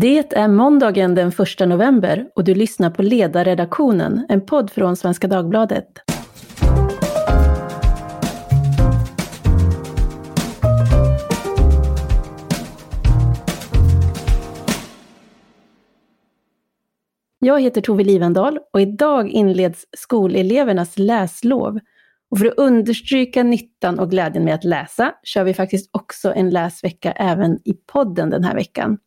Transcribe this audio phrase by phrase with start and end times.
[0.00, 5.28] Det är måndagen den 1 november och du lyssnar på Ledarredaktionen, en podd från Svenska
[5.28, 5.86] Dagbladet.
[17.38, 21.78] Jag heter Tove Livendal och idag inleds skolelevernas läslov.
[22.30, 26.50] Och för att understryka nyttan och glädjen med att läsa kör vi faktiskt också en
[26.50, 28.98] läsvecka även i podden den här veckan.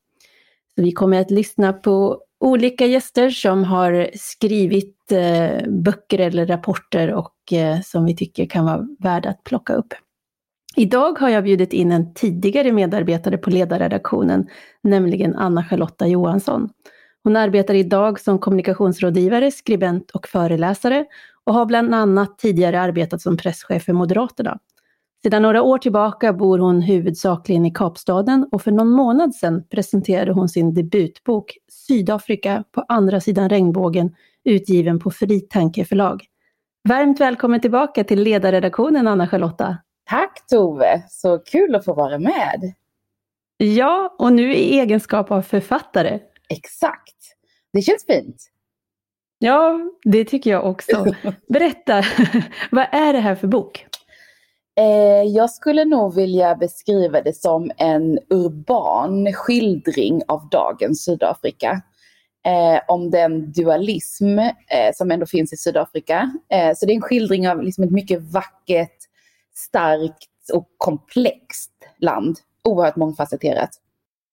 [0.80, 7.54] Vi kommer att lyssna på olika gäster som har skrivit eh, böcker eller rapporter och
[7.54, 9.94] eh, som vi tycker kan vara värda att plocka upp.
[10.76, 14.48] Idag har jag bjudit in en tidigare medarbetare på ledarredaktionen,
[14.84, 16.70] nämligen Anna-Charlotta Johansson.
[17.24, 21.06] Hon arbetar idag som kommunikationsrådgivare, skribent och föreläsare
[21.44, 24.60] och har bland annat tidigare arbetat som presschef för Moderaterna.
[25.24, 30.32] Sedan några år tillbaka bor hon huvudsakligen i Kapstaden och för någon månad sedan presenterade
[30.32, 36.26] hon sin debutbok Sydafrika på andra sidan regnbågen utgiven på Fritanke förlag.
[36.90, 39.78] Varmt välkommen tillbaka till ledarredaktionen Anna-Charlotta.
[40.10, 42.74] Tack Tove, så kul att få vara med.
[43.58, 46.20] Ja, och nu i egenskap av författare.
[46.50, 47.18] Exakt,
[47.74, 48.52] det känns fint.
[49.40, 51.06] Ja, det tycker jag också.
[51.48, 52.04] Berätta,
[52.72, 53.89] vad är det här för bok?
[54.80, 61.82] Eh, jag skulle nog vilja beskriva det som en urban skildring av dagens Sydafrika.
[62.46, 66.32] Eh, om den dualism eh, som ändå finns i Sydafrika.
[66.50, 68.98] Eh, så det är en skildring av liksom ett mycket vackert,
[69.56, 72.38] starkt och komplext land.
[72.64, 73.70] Oerhört mångfacetterat.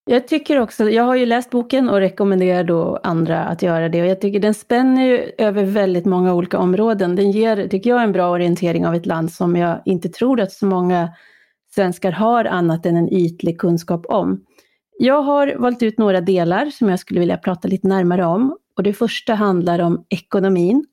[0.09, 4.03] Jag tycker också, jag har ju läst boken och rekommenderar då andra att göra det.
[4.03, 7.17] Och jag tycker den spänner ju över väldigt många olika områden.
[7.17, 10.53] Den ger, tycker jag, en bra orientering av ett land som jag inte tror att
[10.53, 11.09] så många
[11.75, 14.45] svenskar har annat än en ytlig kunskap om.
[14.99, 18.57] Jag har valt ut några delar som jag skulle vilja prata lite närmare om.
[18.77, 20.85] Och det första handlar om ekonomin.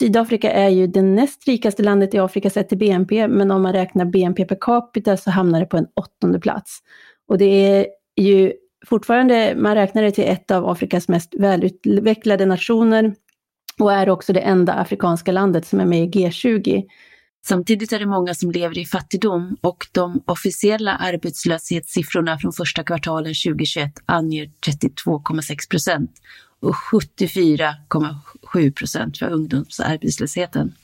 [0.00, 3.72] Sydafrika är ju det näst rikaste landet i Afrika sett till BNP, men om man
[3.72, 6.78] räknar BNP per capita så hamnar det på en åttonde plats.
[7.28, 7.86] Och det är
[8.16, 8.52] ju
[8.86, 13.14] fortfarande, man räknar det till ett av Afrikas mest välutvecklade nationer
[13.78, 16.84] och är också det enda afrikanska landet som är med i G20.
[17.46, 23.34] Samtidigt är det många som lever i fattigdom och de officiella arbetslöshetssiffrorna från första kvartalen
[23.34, 26.10] 2021 anger 32,6 procent
[26.60, 30.74] och 74,7 procent för ungdomsarbetslösheten.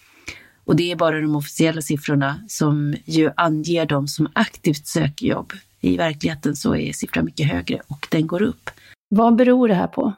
[0.65, 5.53] Och det är bara de officiella siffrorna som ju anger de som aktivt söker jobb.
[5.81, 8.71] I verkligheten så är siffran mycket högre och den går upp.
[9.09, 10.13] Vad beror det här på?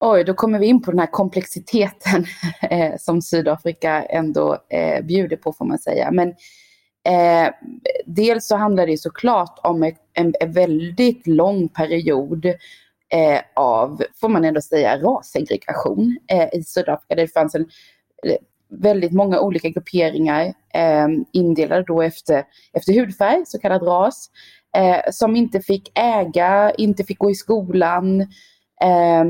[0.00, 2.26] Oj, då kommer vi in på den här komplexiteten
[2.70, 6.10] eh, som Sydafrika ändå eh, bjuder på får man säga.
[6.10, 6.28] Men
[7.08, 7.52] eh,
[8.06, 9.82] dels så handlar det såklart om
[10.12, 12.46] en, en väldigt lång period
[13.14, 17.14] eh, av, får man ändå säga, rassegregation eh, i Sydafrika.
[17.14, 17.68] Det fanns en,
[18.70, 20.44] väldigt många olika grupperingar
[20.74, 24.30] eh, indelade då efter, efter hudfärg, så kallad ras,
[24.76, 28.20] eh, som inte fick äga, inte fick gå i skolan,
[28.82, 29.24] eh,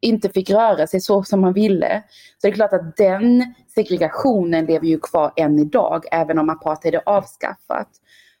[0.00, 2.02] inte fick röra sig så som man ville.
[2.38, 6.94] Så det är klart att den segregationen lever ju kvar än idag, även om apartheid
[6.94, 7.88] är avskaffat.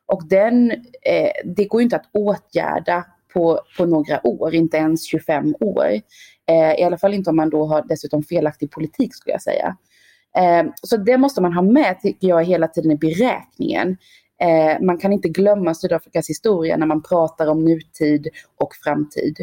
[0.06, 0.70] Och den,
[1.02, 5.86] eh, det går ju inte att åtgärda på, på några år, inte ens 25 år.
[6.46, 9.76] Eh, I alla fall inte om man då har dessutom felaktig politik skulle jag säga.
[10.36, 13.96] Ehm, så det måste man ha med, tycker jag, hela tiden i beräkningen.
[14.40, 19.36] Ehm, man kan inte glömma Sydafrikas historia när man pratar om nutid och framtid.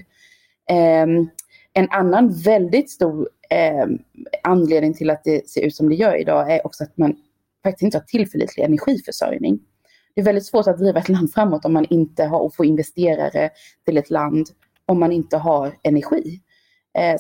[0.70, 1.30] Ehm,
[1.74, 3.30] en annan väldigt stor
[4.44, 7.16] anledning till att det ser ut som det gör idag är också att man
[7.64, 9.60] faktiskt inte har tillförlitlig energiförsörjning.
[10.16, 12.66] Det är väldigt svårt att driva ett land framåt om man inte har och få
[12.66, 13.50] investerare
[13.86, 14.48] till ett land
[14.86, 16.42] om man inte har energi.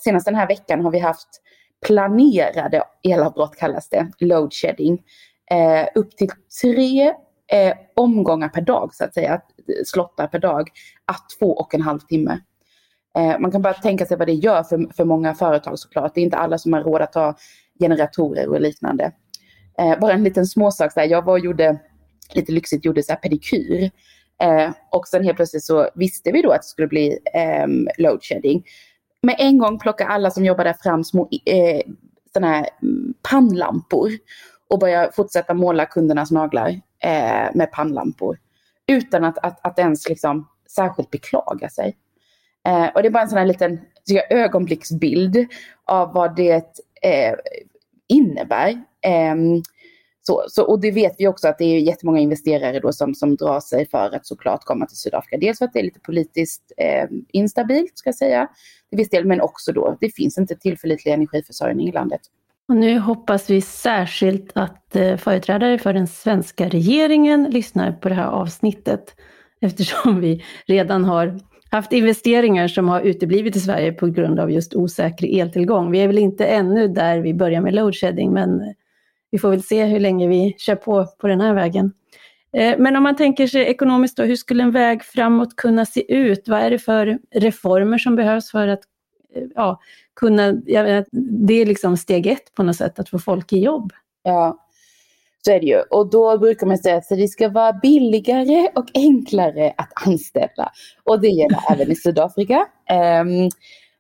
[0.02, 1.42] senast den här veckan har vi haft
[1.86, 5.04] planerade elavbrott kallas det, load shedding,
[5.52, 6.30] eh, upp till
[6.62, 7.14] tre
[7.52, 9.42] eh, omgångar per dag så att säga,
[9.86, 10.70] slottar per dag,
[11.06, 12.40] att två och en halv timme.
[13.18, 16.16] Eh, man kan bara tänka sig vad det gör för, för många företag såklart.
[16.16, 17.36] Det är inte alla som har råd att ha
[17.80, 19.12] generatorer och liknande.
[19.80, 21.80] Eh, bara en liten småsak, så här, jag var och gjorde,
[22.34, 23.92] lite lyxigt, gjorde så här pedikyr.
[24.42, 28.24] Eh, och sen helt plötsligt så visste vi då att det skulle bli eh, load
[28.24, 28.64] shedding
[29.22, 31.82] med en gång plockar alla som jobbar där fram små eh,
[32.34, 34.12] såna här mm, pannlampor
[34.70, 36.70] och börjar fortsätta måla kundernas naglar
[37.04, 38.40] eh, med pannlampor.
[38.88, 41.98] Utan att, att, att ens liksom särskilt beklaga sig.
[42.68, 45.48] Eh, och det är bara en sån här liten jag, ögonblicksbild
[45.86, 47.36] av vad det eh,
[48.08, 48.84] innebär.
[49.02, 49.64] Ehm,
[50.28, 53.36] så, så, och det vet vi också att det är jättemånga investerare då som, som
[53.36, 55.38] drar sig för att såklart komma till Sydafrika.
[55.38, 58.48] Dels för att det är lite politiskt eh, instabilt, ska jag säga,
[58.90, 62.22] till viss del, men också då, det finns inte tillförlitlig energiförsörjning i landet.
[62.68, 68.16] Och nu hoppas vi särskilt att eh, företrädare för den svenska regeringen lyssnar på det
[68.16, 69.16] här avsnittet,
[69.62, 71.40] eftersom vi redan har
[71.70, 75.92] haft investeringar som har uteblivit i Sverige på grund av just osäker eltillgång.
[75.92, 78.74] Vi är väl inte ännu där vi börjar med loadshedding, men
[79.32, 81.94] vi får väl se hur länge vi kör på på den här vägen.
[82.54, 86.14] Eh, men om man tänker sig ekonomiskt då, hur skulle en väg framåt kunna se
[86.14, 86.48] ut?
[86.48, 88.82] Vad är det för reformer som behövs för att
[89.36, 89.80] eh, ja,
[90.16, 93.94] kunna, ja, det är liksom steg ett på något sätt, att få folk i jobb.
[94.24, 94.68] Ja,
[95.46, 95.82] så är det ju.
[95.82, 100.72] Och då brukar man säga att det ska vara billigare och enklare att anställa.
[101.04, 102.66] Och det gäller även i Sydafrika.
[102.90, 103.50] Ehm,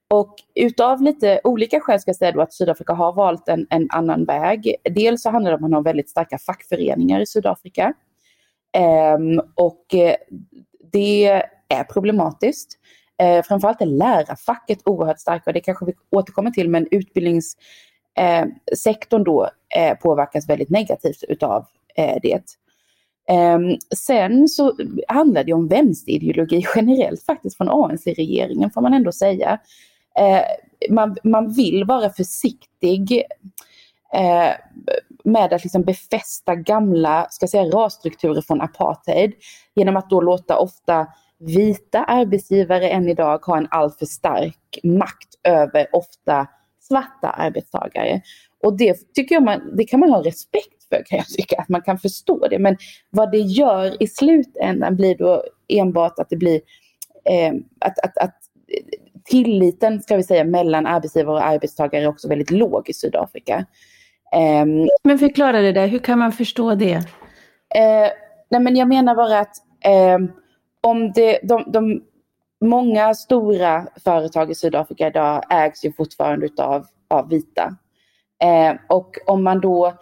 [0.09, 3.87] och utav lite olika skäl ska jag säga då att Sydafrika har valt en, en
[3.91, 4.75] annan väg.
[4.83, 7.93] Dels så handlar det om att man har väldigt starka fackföreningar i Sydafrika.
[9.17, 10.15] Um, och eh,
[10.91, 11.25] det
[11.67, 12.79] är problematiskt.
[13.23, 19.25] Uh, framförallt är lärarfacket oerhört starka och det kanske vi återkommer till men utbildningssektorn eh,
[19.25, 19.49] då
[20.01, 21.65] påverkas väldigt negativt utav
[22.21, 22.41] det.
[23.31, 24.73] Um, sen så
[25.07, 29.59] handlar det om vänsterideologi generellt faktiskt från ANC-regeringen får man ändå säga
[30.17, 30.43] Eh,
[30.89, 33.23] man, man vill vara försiktig
[34.13, 34.51] eh,
[35.23, 39.33] med att liksom befästa gamla ska säga, rasstrukturer från apartheid
[39.75, 41.07] genom att då låta ofta
[41.39, 46.47] vita arbetsgivare än idag ha en alltför stark makt över ofta
[46.79, 48.21] svarta arbetstagare.
[48.63, 51.69] Och det tycker jag man, det kan man ha respekt för kan jag tycka, att
[51.69, 52.59] man kan förstå det.
[52.59, 52.77] Men
[53.09, 56.61] vad det gör i slutändan blir då enbart att det blir
[57.29, 58.35] eh, att, att, att
[59.29, 63.65] tilliten ska vi säga mellan arbetsgivare och arbetstagare är också väldigt låg i Sydafrika.
[64.35, 66.95] Um, men förklara det där, hur kan man förstå det?
[66.95, 68.11] Uh,
[68.49, 69.55] nej men jag menar bara att
[69.87, 70.29] uh,
[70.81, 72.03] om det, de, de,
[72.65, 77.75] många stora företag i Sydafrika idag ägs ju fortfarande utav, av vita.
[78.43, 79.93] Uh, och om man då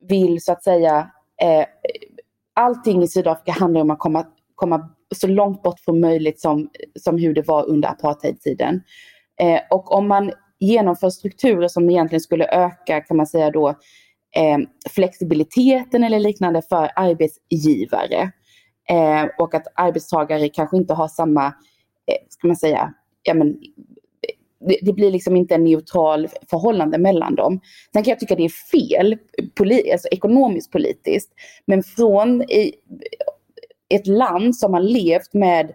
[0.00, 1.10] vill så att säga,
[2.54, 6.68] allting i Sydafrika handlar om att komma, komma så långt bort från möjligt som,
[7.00, 8.82] som hur det var under apartheidtiden.
[9.40, 13.68] Eh, och om man genomför strukturer som egentligen skulle öka, kan man säga då,
[14.36, 14.58] eh,
[14.90, 18.32] flexibiliteten eller liknande för arbetsgivare
[18.88, 23.56] eh, och att arbetstagare kanske inte har samma, eh, ska man säga, ja men
[24.68, 27.60] det, det, blir liksom inte en neutral förhållande mellan dem.
[27.92, 29.18] Sen kan jag tycka det är fel,
[29.54, 31.32] poli, alltså ekonomiskt politiskt,
[31.66, 32.74] men från i,
[33.90, 35.70] ett land som har levt med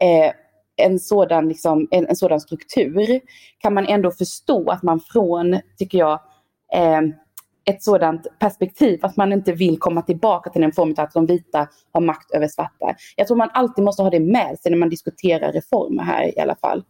[0.00, 0.32] eh,
[0.76, 3.20] en, sådan, liksom, en, en, sådan struktur
[3.58, 6.20] kan man ändå förstå att man från, tycker jag,
[6.74, 7.00] eh,
[7.66, 11.26] ett sådant perspektiv, att man inte vill komma tillbaka till en form av att de
[11.26, 12.94] vita har makt över svarta.
[13.16, 16.40] Jag tror man alltid måste ha det med sig när man diskuterar reformer här i
[16.40, 16.84] alla fall.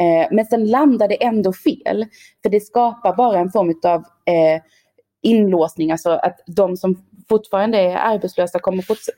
[0.00, 2.06] Eh, men sen landar det ändå fel,
[2.42, 4.62] för det skapar bara en form av eh,
[5.22, 9.10] inlåsning, alltså att de som fortfarande är arbetslösa kommer forts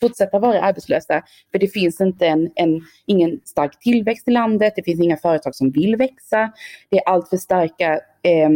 [0.00, 1.22] fortsätta vara arbetslösa.
[1.52, 5.54] För det finns inte en, en, ingen stark tillväxt i landet, det finns inga företag
[5.54, 6.52] som vill växa.
[6.90, 8.50] Det är alltför starka, eh,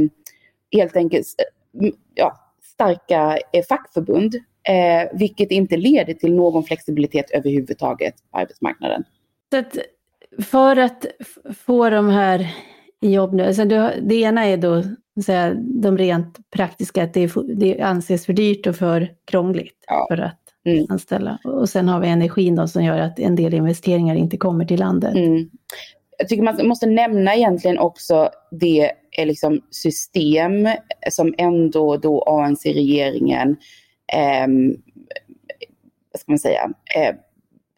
[0.72, 1.26] helt enkelt,
[2.14, 4.34] ja, starka eh, fackförbund.
[4.62, 9.04] Eh, vilket inte leder till någon flexibilitet överhuvudtaget på arbetsmarknaden.
[9.50, 9.78] Så att
[10.44, 11.06] för att
[11.56, 12.54] få de här
[13.00, 13.64] jobb nu, alltså
[14.00, 14.82] det ena är då
[15.23, 20.06] säga, de rent praktiska, att det, det anses för dyrt och för krångligt ja.
[20.11, 20.87] för att mm.
[20.88, 21.38] anställa.
[21.45, 24.81] Och sen har vi energin då som gör att en del investeringar inte kommer till
[24.81, 25.14] landet.
[25.14, 25.50] Mm.
[26.19, 30.69] Jag tycker man måste nämna egentligen också det är liksom system
[31.11, 33.57] som ändå då ANC-regeringen,
[34.12, 34.47] eh,
[36.12, 37.14] vad ska man säga, eh,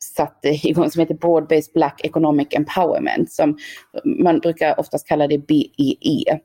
[0.03, 3.33] satte igång som heter Broad-Based Black Economic Empowerment.
[3.33, 3.59] Som
[4.05, 5.97] man brukar oftast kalla det BEE.
[6.01, 6.39] E.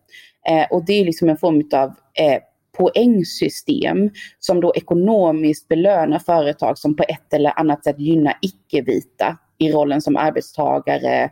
[0.50, 2.41] Eh, och det är liksom en form av eh,
[2.77, 9.72] poängsystem som då ekonomiskt belönar företag som på ett eller annat sätt gynnar icke-vita i
[9.72, 11.31] rollen som arbetstagare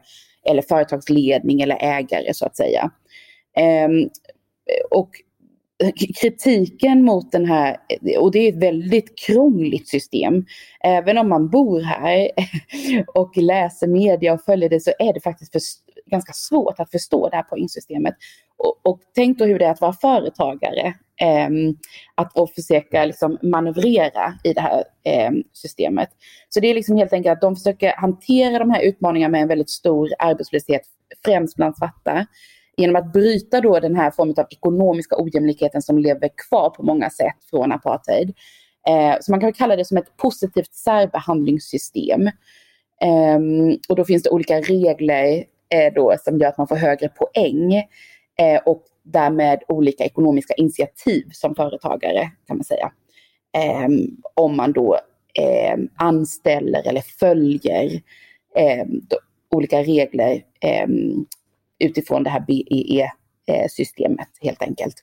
[0.49, 2.91] eller företagsledning eller ägare så att säga.
[3.57, 4.09] Ehm,
[4.91, 5.09] och
[6.21, 7.77] kritiken mot den här,
[8.19, 10.45] och det är ett väldigt krångligt system,
[10.83, 12.29] även om man bor här
[13.15, 15.61] och läser media och följer det så är det faktiskt för,
[16.11, 18.15] ganska svårt att förstå det här poängsystemet.
[18.57, 20.87] Och, och tänk då hur det är att vara företagare
[21.21, 21.49] eh,
[22.15, 26.09] att försöka liksom manövrera i det här eh, systemet.
[26.49, 29.47] Så det är liksom helt enkelt att de försöker hantera de här utmaningarna med en
[29.47, 30.81] väldigt stor arbetslöshet,
[31.25, 32.25] främst bland svarta,
[32.77, 37.09] genom att bryta då den här formen av ekonomiska ojämlikheten som lever kvar på många
[37.09, 38.33] sätt från apartheid.
[38.87, 42.29] Eh, så man kan kalla det som ett positivt särbehandlingssystem.
[43.01, 45.43] Ehm, och då finns det olika regler
[45.75, 47.73] eh, då, som gör att man får högre poäng
[48.39, 52.91] eh, och därmed olika ekonomiska initiativ som företagare kan man säga.
[53.57, 53.87] Eh,
[54.33, 54.99] om man då
[55.39, 58.01] eh, anställer eller följer
[58.55, 59.17] ehm, då,
[59.55, 61.25] olika regler ehm,
[61.79, 64.95] utifrån det här BEE-systemet eh, helt enkelt.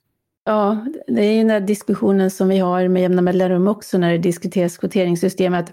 [0.44, 4.12] Ja, det är ju den här diskussionen som vi har med jämna mellanrum också när
[4.12, 5.72] det diskuteras kvoteringssystemet.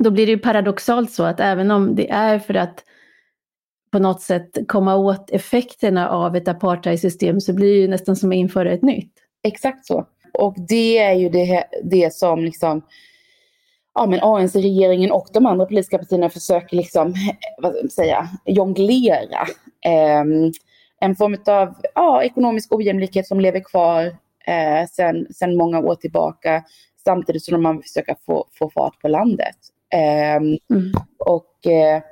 [0.00, 2.84] Då blir det ju paradoxalt så att även om det är för att
[3.92, 8.30] på något sätt komma åt effekterna av ett apartheidsystem så blir det ju nästan som
[8.30, 9.12] att införa ett nytt.
[9.42, 10.06] Exakt så.
[10.34, 12.82] Och det är ju det, det som liksom
[13.94, 17.14] ja, men ANC-regeringen och de andra politiska partierna försöker liksom,
[17.58, 19.46] vad ska man säga, jonglera.
[19.84, 20.24] Eh,
[21.00, 24.04] en form av ja, ekonomisk ojämlikhet som lever kvar
[24.46, 26.64] eh, sen, sen många år tillbaka
[27.04, 29.56] samtidigt som man försöker få, få fart på landet.
[29.92, 30.92] Eh, mm.
[31.18, 32.02] Och eh,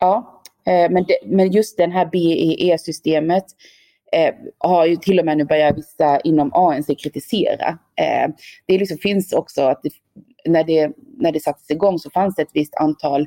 [0.00, 0.37] ja,
[0.68, 3.44] Eh, men, det, men just det här BEE-systemet
[4.12, 7.68] eh, har ju till och med nu börjat vissa inom ANC kritisera.
[7.96, 8.28] Eh,
[8.66, 9.90] det liksom finns också att det,
[10.44, 13.20] när, det, när det sattes igång så fanns det ett visst antal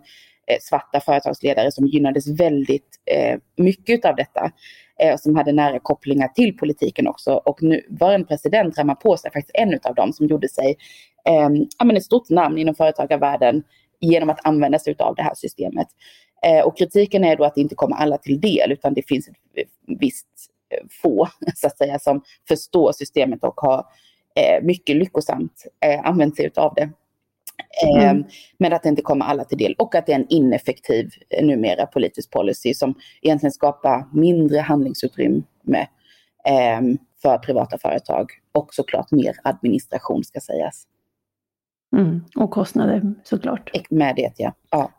[0.47, 4.51] eh, svarta företagsledare som gynnades väldigt eh, mycket av detta
[4.99, 7.31] eh, som hade nära kopplingar till politiken också.
[7.33, 10.77] Och nu var en president, Ramaphosa, faktiskt en av dem som gjorde sig
[11.27, 13.63] eh, ett stort namn inom företagarvärlden
[13.99, 15.87] genom att använda sig av det här systemet.
[16.45, 19.27] Eh, och kritiken är då att det inte kommer alla till del utan det finns
[19.27, 19.35] ett
[19.99, 20.27] visst
[20.69, 23.85] eh, få så att säga som förstår systemet och har
[24.35, 25.65] eh, mycket lyckosamt
[26.03, 26.89] använt sig av det.
[27.87, 28.09] Mm.
[28.09, 28.23] Ehm,
[28.57, 31.09] men att det inte kommer alla till del och att det är en ineffektiv
[31.41, 35.87] numera politisk policy som egentligen skapar mindre handlingsutrymme
[36.45, 40.87] ehm, för privata företag och såklart mer administration ska sägas.
[41.97, 42.21] Mm.
[42.35, 43.71] Och kostnader såklart.
[43.89, 44.53] Med det ja.
[44.69, 44.91] ja.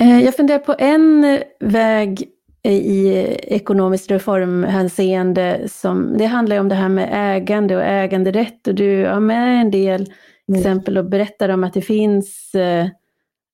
[0.00, 2.28] Eh, jag funderar på en väg
[2.62, 3.08] i
[3.42, 9.20] ekonomiskt reformhänseende som, det handlar om det här med ägande och äganderätt och du har
[9.20, 10.06] med en del
[10.48, 10.58] Mm.
[10.60, 12.86] exempel och berättar om att det finns eh,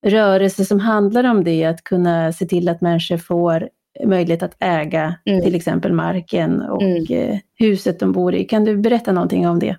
[0.05, 3.69] rörelser som handlar om det, att kunna se till att människor får
[4.05, 5.41] möjlighet att äga mm.
[5.41, 7.05] till exempel marken och mm.
[7.09, 8.43] eh, huset de bor i.
[8.43, 9.77] Kan du berätta någonting om det?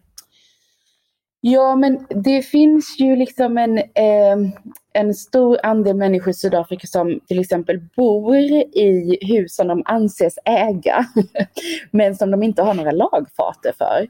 [1.49, 4.37] Ja, men det finns ju liksom en, eh,
[4.93, 10.39] en stor andel människor i Sydafrika som till exempel bor i hus som de anses
[10.45, 11.07] äga,
[11.91, 14.07] men som de inte har några lagfarter för.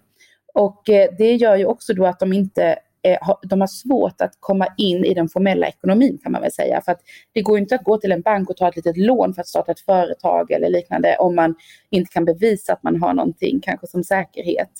[0.54, 4.32] Och eh, det gör ju också då att de inte Eh, de har svårt att
[4.40, 6.80] komma in i den formella ekonomin kan man väl säga.
[6.80, 7.00] För att
[7.32, 9.48] det går inte att gå till en bank och ta ett litet lån för att
[9.48, 11.54] starta ett företag eller liknande om man
[11.90, 14.70] inte kan bevisa att man har någonting, kanske som säkerhet.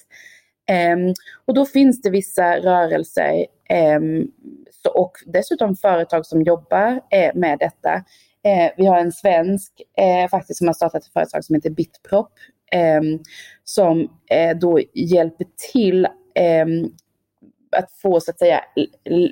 [0.66, 4.28] Ehm, och då finns det vissa rörelser ehm,
[4.94, 7.94] och dessutom företag som jobbar eh, med detta.
[8.44, 12.32] Eh, vi har en svensk eh, faktiskt som har startat ett företag som heter Bitprop
[12.72, 13.18] ehm,
[13.64, 14.08] som
[14.60, 16.06] då hjälper till
[17.76, 18.60] att få så att säga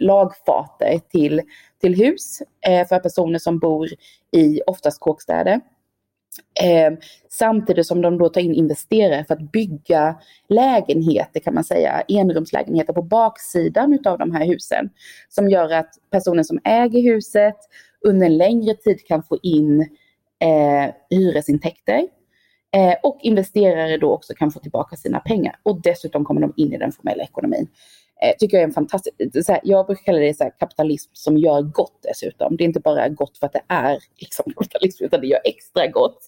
[0.01, 1.43] lagfarter till,
[1.81, 2.43] till hus
[2.89, 3.89] för personer som bor
[4.31, 5.61] i oftast kåkstäder.
[6.61, 6.99] Eh,
[7.29, 10.17] samtidigt som de då tar in investerare för att bygga
[10.49, 14.91] lägenheter kan man säga, enrumslägenheter på baksidan av de här husen.
[15.29, 17.57] Som gör att personen som äger huset
[18.01, 19.81] under en längre tid kan få in
[20.41, 22.09] eh, hyresintäkter.
[22.75, 25.57] Eh, och investerare då också kan få tillbaka sina pengar.
[25.63, 27.69] Och dessutom kommer de in i den formella ekonomin
[28.23, 31.11] eh, tycker jag är en fantastisk, så här, jag brukar kalla det så här, kapitalism
[31.13, 32.57] som gör gott dessutom.
[32.57, 35.87] Det är inte bara gott för att det är liksom, kapitalism, utan det gör extra
[35.87, 36.19] gott.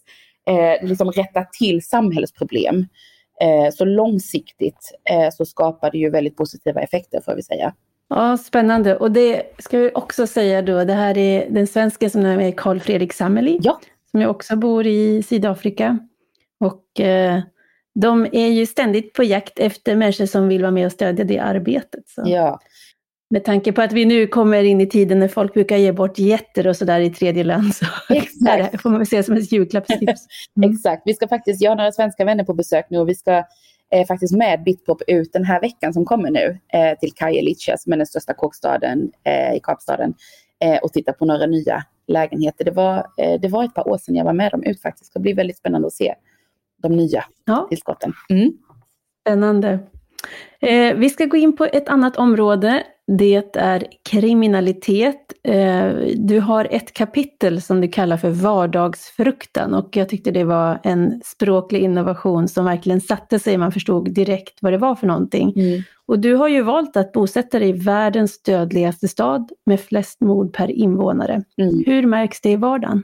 [0.49, 2.87] Eh, liksom rättar till samhällsproblem.
[3.41, 7.75] Eh, så långsiktigt eh, så skapar det ju väldigt positiva effekter får vi säga.
[8.09, 8.97] Ja, spännande.
[8.97, 12.81] Och det ska vi också säga då, det här är den svenska som är Carl
[12.81, 13.81] Fredrik Sameli, ja.
[14.11, 15.99] som jag också bor i Sydafrika.
[16.61, 17.41] Och eh,
[18.01, 21.39] de är ju ständigt på jakt efter människor som vill vara med och stödja det
[21.39, 22.09] arbetet.
[22.09, 22.23] Så.
[22.27, 22.61] Ja.
[23.31, 26.19] Med tanke på att vi nu kommer in i tiden när folk brukar ge bort
[26.19, 28.73] jätter och sådär i tredje land, så Exakt.
[28.73, 30.27] det får man väl se som ett julklappstips.
[30.57, 30.71] Mm.
[30.71, 33.45] Exakt, vi ska faktiskt, jag har några svenska vänner på besök nu och vi ska
[33.93, 37.93] eh, faktiskt med Bitpop ut den här veckan som kommer nu eh, till Kajelice, som
[37.93, 40.15] är den största kåkstaden eh, i Kapstaden,
[40.65, 42.65] eh, och titta på några nya lägenheter.
[42.65, 45.15] Det var, eh, det var ett par år sedan jag var med dem ut faktiskt.
[45.15, 46.15] Det blir väldigt spännande att se
[46.89, 47.67] de nya ja.
[47.71, 48.13] tillskotten.
[48.29, 48.53] Mm.
[49.21, 49.79] Spännande.
[50.61, 52.83] Eh, vi ska gå in på ett annat område.
[53.07, 55.33] Det är kriminalitet.
[55.43, 60.81] Eh, du har ett kapitel som du kallar för vardagsfruktan och jag tyckte det var
[60.83, 63.59] en språklig innovation som verkligen satte sig.
[63.59, 65.53] Man förstod direkt vad det var för någonting.
[65.57, 65.83] Mm.
[66.07, 70.55] Och du har ju valt att bosätta dig i världens dödligaste stad med flest mord
[70.55, 71.43] per invånare.
[71.57, 71.83] Mm.
[71.87, 73.03] Hur märks det i vardagen?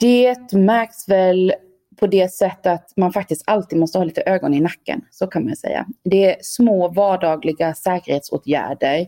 [0.00, 1.52] Det märks väl
[1.98, 5.04] på det sättet att man faktiskt alltid måste ha lite ögon i nacken.
[5.10, 5.86] Så kan man säga.
[6.04, 9.06] Det är små vardagliga säkerhetsåtgärder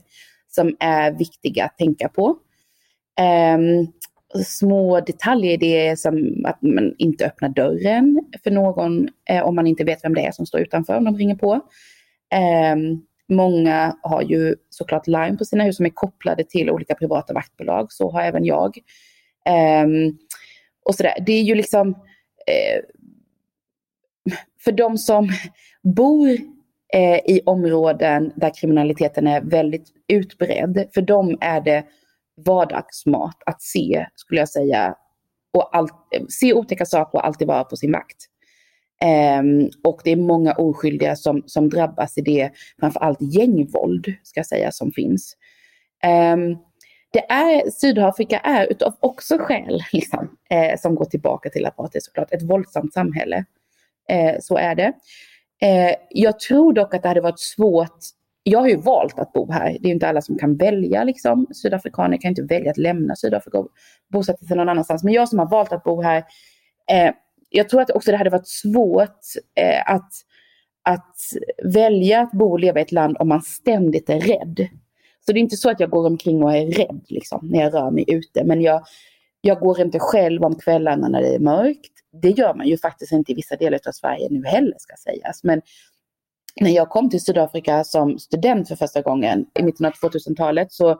[0.49, 2.37] som är viktiga att tänka på.
[3.57, 3.93] Um,
[4.45, 9.67] små detaljer, det är som att man inte öppnar dörren för någon eh, om man
[9.67, 11.61] inte vet vem det är som står utanför om de ringer på.
[12.75, 17.33] Um, många har ju såklart larm på sina hus som är kopplade till olika privata
[17.35, 17.93] vaktbolag.
[17.93, 18.79] Så har även jag.
[19.85, 20.19] Um,
[20.85, 21.15] och sådär.
[21.27, 21.95] Det är ju liksom
[22.51, 22.81] Eh,
[24.65, 25.29] för de som
[25.83, 26.29] bor
[26.93, 31.85] eh, i områden där kriminaliteten är väldigt utbredd, för dem är det
[32.47, 34.95] vardagsmat att se, skulle jag säga,
[35.53, 35.89] och all,
[36.29, 38.27] se otäcka saker och alltid vara på sin vakt.
[39.41, 44.47] Um, och det är många oskyldiga som, som drabbas i det, framförallt gängvåld, ska jag
[44.47, 45.37] säga, som finns.
[46.35, 46.59] Um,
[47.13, 52.33] det är, Sydafrika är utav också skäl liksom, eh, som går tillbaka till apartheid såklart,
[52.33, 53.45] ett våldsamt samhälle.
[54.09, 54.93] Eh, så är det.
[55.63, 57.99] Eh, jag tror dock att det hade varit svårt
[58.43, 59.77] jag har ju valt att bo här.
[59.81, 61.05] Det är inte alla som kan välja.
[61.05, 61.47] Liksom.
[61.55, 63.69] Sydafrikaner kan inte välja att lämna Sydafrika och
[64.09, 65.05] bosätta sig någon annanstans.
[65.05, 66.25] Men jag som har valt att bo här,
[66.91, 67.13] eh,
[67.51, 69.21] jag tror att också det hade varit svårt
[69.55, 70.13] eh, att,
[70.83, 71.17] att
[71.75, 74.69] välja att bo och leva i ett land om man ständigt är rädd.
[75.27, 77.75] Så det är inte så att jag går omkring och är rädd liksom, när jag
[77.75, 78.45] rör mig ute.
[78.45, 78.83] Men jag,
[79.41, 81.93] jag går inte själv om kvällarna när det är mörkt.
[82.23, 85.45] Det gör man ju faktiskt inte i vissa delar av Sverige nu heller ska sägas.
[85.45, 85.63] Men
[86.61, 90.91] när jag kom till Sydafrika som student för första gången i mitten av 2000-talet så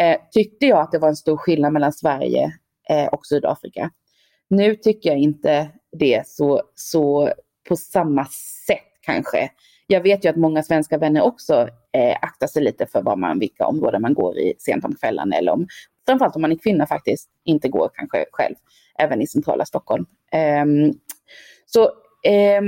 [0.00, 2.52] eh, tyckte jag att det var en stor skillnad mellan Sverige
[2.88, 3.90] eh, och Sydafrika.
[4.48, 7.32] Nu tycker jag inte det så, så
[7.68, 8.24] på samma
[8.66, 9.50] sätt kanske
[9.86, 13.38] jag vet ju att många svenska vänner också eh, aktar sig lite för vad man,
[13.38, 15.66] vilka områden man går i sent om kvällen eller om,
[16.06, 18.54] framförallt om man är kvinna faktiskt, inte går kanske själv,
[18.98, 20.06] även i centrala Stockholm.
[20.32, 20.64] Eh,
[21.66, 21.82] så
[22.24, 22.62] eh,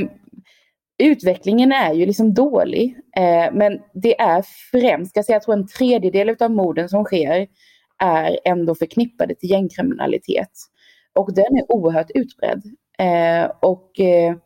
[0.98, 5.54] utvecklingen är ju liksom dålig, eh, men det är främst, ska jag säga, jag tror
[5.54, 7.46] en tredjedel av morden som sker
[7.98, 10.50] är ändå förknippade till gängkriminalitet.
[11.14, 12.62] Och den är oerhört utbredd.
[12.98, 14.36] Eh, och eh,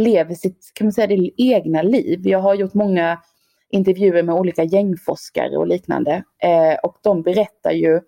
[0.00, 2.20] lever sitt, kan man säga det, egna liv.
[2.28, 3.18] Jag har gjort många
[3.70, 6.24] intervjuer med olika gängforskare och liknande.
[6.42, 8.00] Eh, och de berättar ju,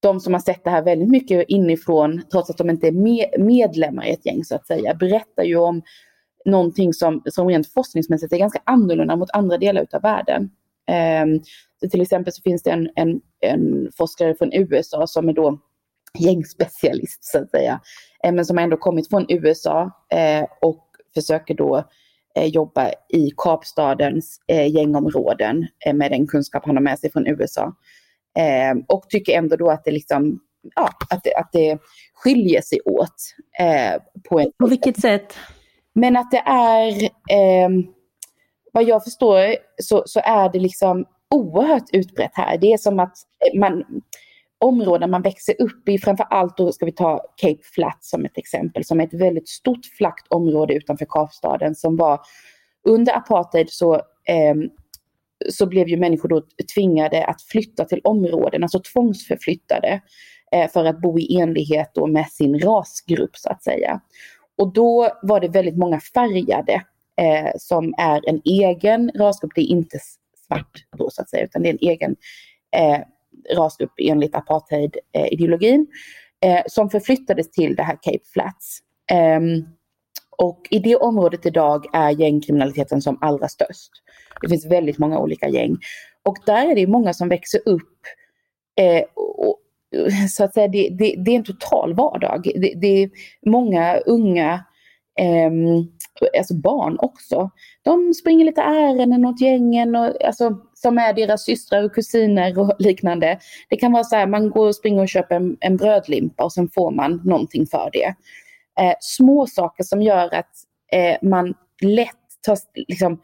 [0.00, 3.26] de som har sett det här väldigt mycket inifrån, trots att de inte är med,
[3.38, 5.82] medlemmar i ett gäng så att säga, berättar ju om
[6.44, 10.50] någonting som, som rent forskningsmässigt är ganska annorlunda mot andra delar utav världen.
[10.88, 11.26] Eh,
[11.90, 15.58] till exempel så finns det en, en, en forskare från USA som är då
[16.18, 17.80] gängspecialist så att säga,
[18.24, 21.84] eh, men som ändå kommit från USA eh, och försöker då
[22.36, 27.26] eh, jobba i Kapstadens eh, gängområden eh, med den kunskap han har med sig från
[27.26, 27.74] USA.
[28.38, 30.40] Eh, och tycker ändå då att det liksom,
[30.76, 31.78] ja, att det, att det
[32.14, 33.34] skiljer sig åt.
[33.58, 35.36] Eh, på, en, på vilket sätt?
[35.94, 37.86] Men att det är, ehm,
[38.72, 42.58] vad jag förstår så, så är det liksom oerhört utbrett här.
[42.58, 43.16] Det är som att
[43.54, 43.84] man,
[44.60, 48.84] områden man växer upp i, framförallt då ska vi ta Cape Flat som ett exempel,
[48.84, 52.20] som är ett väldigt stort flackt område utanför Kapstaden som var
[52.88, 53.94] under apartheid så,
[54.24, 54.54] eh,
[55.48, 56.42] så blev ju människor då
[56.74, 60.00] tvingade att flytta till områden, alltså tvångsförflyttade
[60.52, 64.00] eh, för att bo i enlighet då med sin rasgrupp så att säga.
[64.58, 66.82] Och då var det väldigt många färgade
[67.20, 69.98] eh, som är en egen rasgrupp, det är inte
[70.46, 72.16] svart då så att säga, utan det är en egen
[72.76, 73.00] eh,
[73.56, 75.86] rasgrupp enligt apartheid-ideologin
[76.44, 78.78] eh, som förflyttades till det här Cape Flats.
[79.10, 79.64] Ehm,
[80.38, 83.90] och i det området idag är gängkriminaliteten som allra störst.
[84.42, 85.76] Det finns väldigt många olika gäng.
[86.22, 87.98] Och där är det många som växer upp
[88.80, 89.56] eh, och,
[90.30, 92.42] så att säga, det, det, det, är en total vardag.
[92.54, 93.10] Det, det är
[93.46, 94.64] många unga
[95.18, 95.50] eh,
[96.38, 97.50] alltså barn också.
[97.82, 102.76] De springer lite ärenden åt gängen och, alltså, som är deras systrar och kusiner och
[102.78, 103.38] liknande.
[103.68, 106.52] Det kan vara så här, man går och springer och köper en, en brödlimpa och
[106.52, 108.14] sen får man någonting för det.
[108.80, 110.50] Eh, små saker som gör att
[110.92, 113.20] eh, man lätt tar, liksom,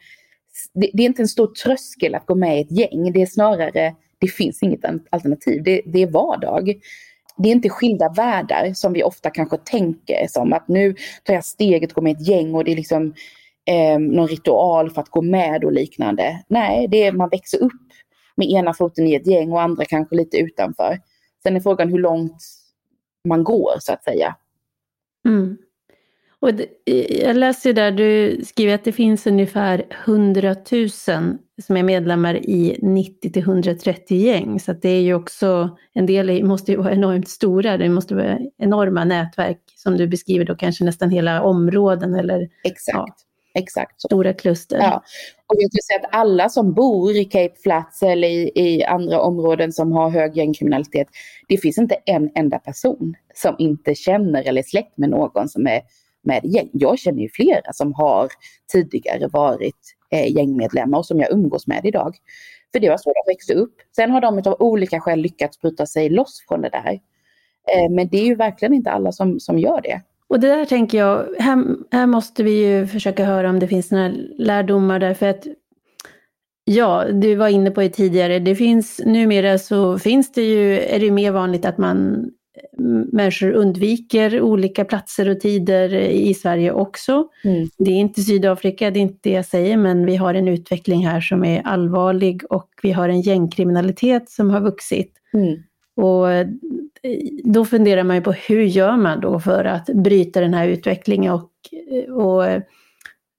[0.74, 3.26] det, det, är inte en stor tröskel att gå med i ett gäng, det är
[3.26, 4.80] snarare, det finns inget
[5.10, 6.74] alternativ, det, det är vardag
[7.38, 10.94] det är inte skilda världar som vi ofta kanske tänker som att nu
[11.24, 13.14] tar jag steget och går med ett gäng och det är liksom
[13.66, 16.42] eh, någon ritual för att gå med och liknande.
[16.48, 17.72] Nej, det är man växer upp
[18.36, 21.00] med ena foten i ett gäng och andra kanske lite utanför.
[21.42, 22.42] Sen är frågan hur långt
[23.28, 24.36] man går så att säga.
[25.28, 25.56] Mm.
[26.40, 26.66] Och det,
[27.24, 30.88] jag läser där, du skriver att det finns ungefär 100 000
[31.62, 34.60] som är medlemmar i 90 till 130 gäng.
[34.60, 38.38] Så det är ju också, en del måste ju vara enormt stora, det måste vara
[38.58, 42.96] enorma nätverk som du beskriver då kanske nästan hela områden eller Exakt.
[42.96, 43.06] Ja,
[43.54, 44.08] exakt så.
[44.08, 44.78] stora kluster.
[44.78, 45.02] Ja.
[45.46, 49.20] Och jag skulle säga att alla som bor i Cape Flats eller i, i andra
[49.20, 51.08] områden som har hög gängkriminalitet,
[51.48, 55.66] det finns inte en enda person som inte känner eller är släkt med någon som
[55.66, 55.80] är
[56.26, 56.68] med gäng.
[56.72, 58.28] Jag känner ju flera som har
[58.72, 62.16] tidigare varit eh, gängmedlemmar och som jag umgås med idag.
[62.72, 63.74] För det var så de växte upp.
[63.96, 66.92] Sen har de av olika skäl lyckats bryta sig loss från det där.
[67.72, 70.00] Eh, men det är ju verkligen inte alla som, som gör det.
[70.28, 73.90] Och det där tänker jag, här, här måste vi ju försöka höra om det finns
[73.90, 74.08] några
[74.38, 75.46] lärdomar därför att
[76.68, 78.38] Ja, du var inne på det tidigare.
[78.38, 82.30] Det finns numera så finns det ju, är det mer vanligt att man
[83.12, 87.28] människor undviker olika platser och tider i Sverige också.
[87.44, 87.68] Mm.
[87.78, 91.06] Det är inte Sydafrika, det är inte det jag säger, men vi har en utveckling
[91.06, 95.12] här som är allvarlig och vi har en gängkriminalitet som har vuxit.
[95.34, 95.62] Mm.
[95.96, 96.46] Och eh,
[97.44, 101.32] då funderar man ju på hur gör man då för att bryta den här utvecklingen
[101.32, 101.50] och,
[102.10, 102.44] och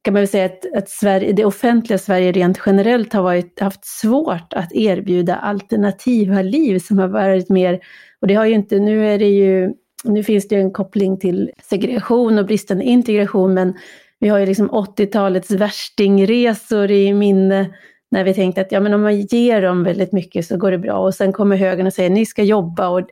[0.08, 3.86] kan man väl säga att, att Sverige, det offentliga Sverige rent generellt har varit, haft
[3.86, 7.80] svårt att erbjuda alternativa liv som har varit mer
[8.22, 11.52] och det har ju inte, nu är det ju, nu finns det en koppling till
[11.64, 13.74] segregation och bristande integration, men
[14.20, 17.74] vi har ju liksom 80-talets värstingresor i minne
[18.12, 20.78] när vi tänkte att ja, men om man ger dem väldigt mycket så går det
[20.78, 20.98] bra.
[20.98, 22.88] Och sen kommer högern och säger ni ska jobba.
[22.88, 23.10] Och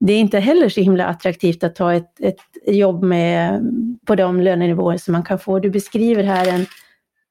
[0.00, 3.62] det är inte heller så himla attraktivt att ta ett, ett jobb med,
[4.06, 5.58] på de lönenivåer som man kan få.
[5.58, 6.66] Du beskriver här en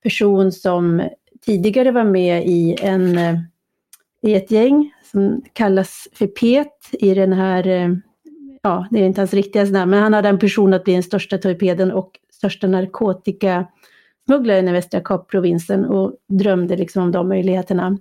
[0.04, 1.10] person som
[1.46, 3.36] tidigare var med i, en, eh,
[4.22, 7.90] i ett gäng som kallas för Pet i den här, eh,
[8.62, 11.04] ja det är inte hans riktiga namn, men han hade en person att bli den
[11.04, 17.98] största torpeden och största narkotikasmugglaren i Västra Kapprovinsen och drömde liksom om de möjligheterna.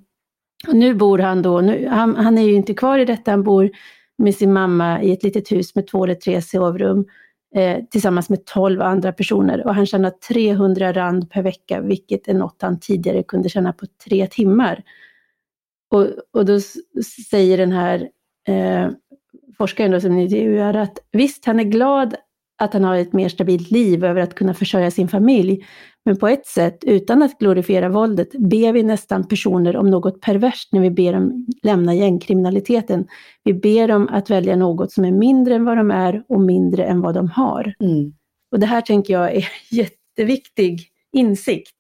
[0.68, 3.42] Och nu bor han då, nu, han, han är ju inte kvar i detta, han
[3.42, 3.70] bor
[4.18, 7.07] med sin mamma i ett litet hus med två eller tre sovrum
[7.54, 12.35] eh, tillsammans med tolv andra personer och han tjänar 300 rand per vecka, vilket är
[12.35, 14.83] något han tidigare kunde tjäna på tre timmar.
[15.90, 16.61] Och, och då
[17.31, 18.09] säger den här
[18.48, 18.90] eh,
[19.59, 22.16] forskaren då, som ni intervjuar att visst, han är glad
[22.59, 25.66] att han har ett mer stabilt liv över att kunna försörja sin familj.
[26.05, 30.73] Men på ett sätt, utan att glorifiera våldet, ber vi nästan personer om något perverst
[30.73, 33.07] när vi ber dem lämna gängkriminaliteten.
[33.44, 36.85] Vi ber dem att välja något som är mindre än vad de är och mindre
[36.85, 37.75] än vad de har.
[37.81, 38.12] Mm.
[38.53, 41.77] Och det här tänker jag är jätteviktig insikt.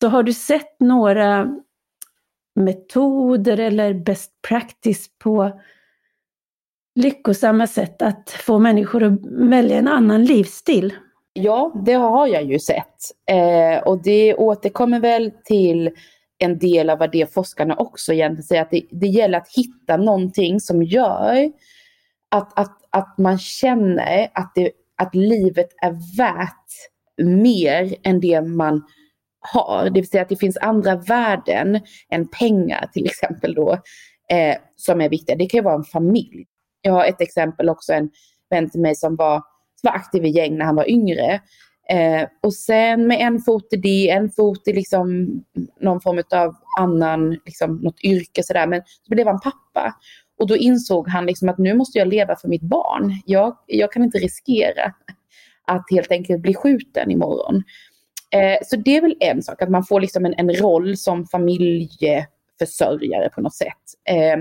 [0.00, 1.48] Så har du sett några
[2.54, 5.60] metoder eller best practice på
[6.94, 10.94] lyckosamma sätt att få människor att välja en annan livsstil?
[11.32, 12.96] Ja, det har jag ju sett.
[13.30, 15.90] Eh, och det återkommer väl till
[16.38, 19.96] en del av vad det forskarna också egentligen säger, att det, det gäller att hitta
[19.96, 21.52] någonting som gör
[22.30, 26.66] att, att, att man känner att, det, att livet är värt
[27.22, 28.82] mer än det man
[29.40, 29.84] har.
[29.84, 33.72] Det vill säga att det finns andra värden än pengar till exempel då
[34.30, 35.36] eh, som är viktiga.
[35.36, 36.44] Det kan ju vara en familj.
[36.82, 38.10] Jag har ett exempel också, en
[38.50, 39.42] vän till mig som var,
[39.80, 41.40] som var aktiv i gäng när han var yngre.
[41.88, 45.28] Eh, och sen med en fot i det, en fot i liksom
[45.80, 48.66] någon form av annan, liksom något yrke sådär.
[48.66, 49.94] Men så blev han pappa.
[50.38, 53.22] Och då insåg han liksom att nu måste jag leva för mitt barn.
[53.26, 54.94] Jag, jag kan inte riskera
[55.66, 57.62] att helt enkelt bli skjuten imorgon.
[58.30, 61.26] Eh, så det är väl en sak, att man får liksom en, en roll som
[61.26, 63.82] familjeförsörjare på något sätt.
[64.08, 64.36] Eh,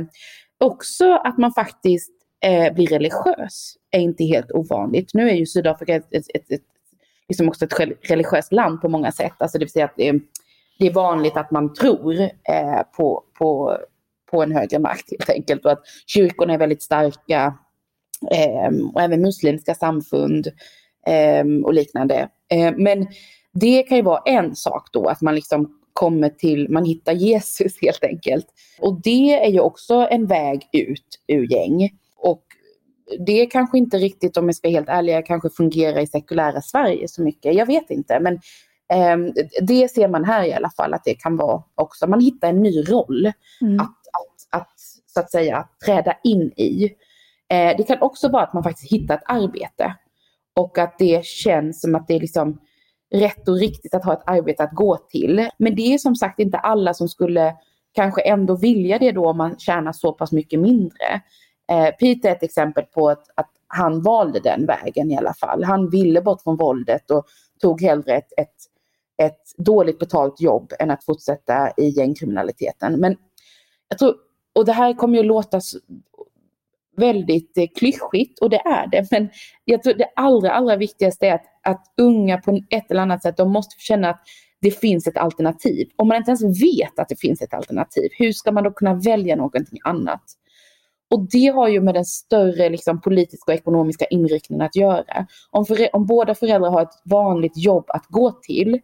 [0.58, 5.14] också att man faktiskt eh, blir religiös är inte helt ovanligt.
[5.14, 6.62] Nu är ju Sydafrika ett, ett, ett, ett
[7.28, 9.34] liksom också ett religiöst land på många sätt.
[9.38, 10.20] Alltså det vill säga att det är,
[10.80, 13.78] det är vanligt att man tror eh, på, på,
[14.32, 15.66] på en högre makt helt enkelt.
[15.66, 17.54] Och att kyrkorna är väldigt starka.
[18.32, 20.48] Eh, och även muslimska samfund
[21.08, 22.30] eh, och liknande.
[22.52, 23.08] Eh, men
[23.54, 27.74] det kan ju vara en sak då, att man liksom kommer till, man hittar Jesus
[27.82, 28.46] helt enkelt.
[28.80, 31.90] Och det är ju också en väg ut ur gäng.
[33.20, 37.08] Det kanske inte riktigt, om jag ska vara helt ärlig, kanske fungerar i sekulära Sverige
[37.08, 37.56] så mycket.
[37.56, 38.34] Jag vet inte, men
[38.94, 42.50] eh, det ser man här i alla fall att det kan vara också, man hittar
[42.50, 43.80] en ny roll mm.
[43.80, 44.80] att, att, att,
[45.14, 46.84] så att säga träda in i.
[47.50, 49.96] Eh, det kan också vara att man faktiskt hittar ett arbete
[50.56, 52.60] och att det känns som att det är liksom
[53.14, 55.50] rätt och riktigt att ha ett arbete att gå till.
[55.58, 57.56] Men det är som sagt inte alla som skulle
[57.94, 61.22] kanske ändå vilja det då om man tjänar så pass mycket mindre.
[61.72, 65.64] Eh, Peter är ett exempel på att, att han valde den vägen i alla fall.
[65.64, 67.26] Han ville bort från våldet och
[67.62, 68.56] tog hellre ett, ett,
[69.24, 73.00] ett dåligt betalt jobb än att fortsätta i gängkriminaliteten.
[73.00, 73.18] Men
[73.90, 74.16] jag tror,
[74.56, 75.62] och det här kommer ju låta
[76.98, 79.12] väldigt eh, klyschigt och det är det.
[79.12, 79.30] Men
[79.66, 83.38] jag tror det allra, allra viktigaste är att, att unga på ett eller annat sätt,
[83.38, 84.22] de måste känna att
[84.62, 85.90] det finns ett alternativ.
[85.96, 88.94] Om man inte ens vet att det finns ett alternativ, hur ska man då kunna
[88.94, 90.24] välja någonting annat?
[91.12, 95.28] Och det har ju med den större liksom, politiska och ekonomiska inriktningen att göra.
[95.52, 98.80] Om, om båda föräldrar har ett vanligt jobb att gå till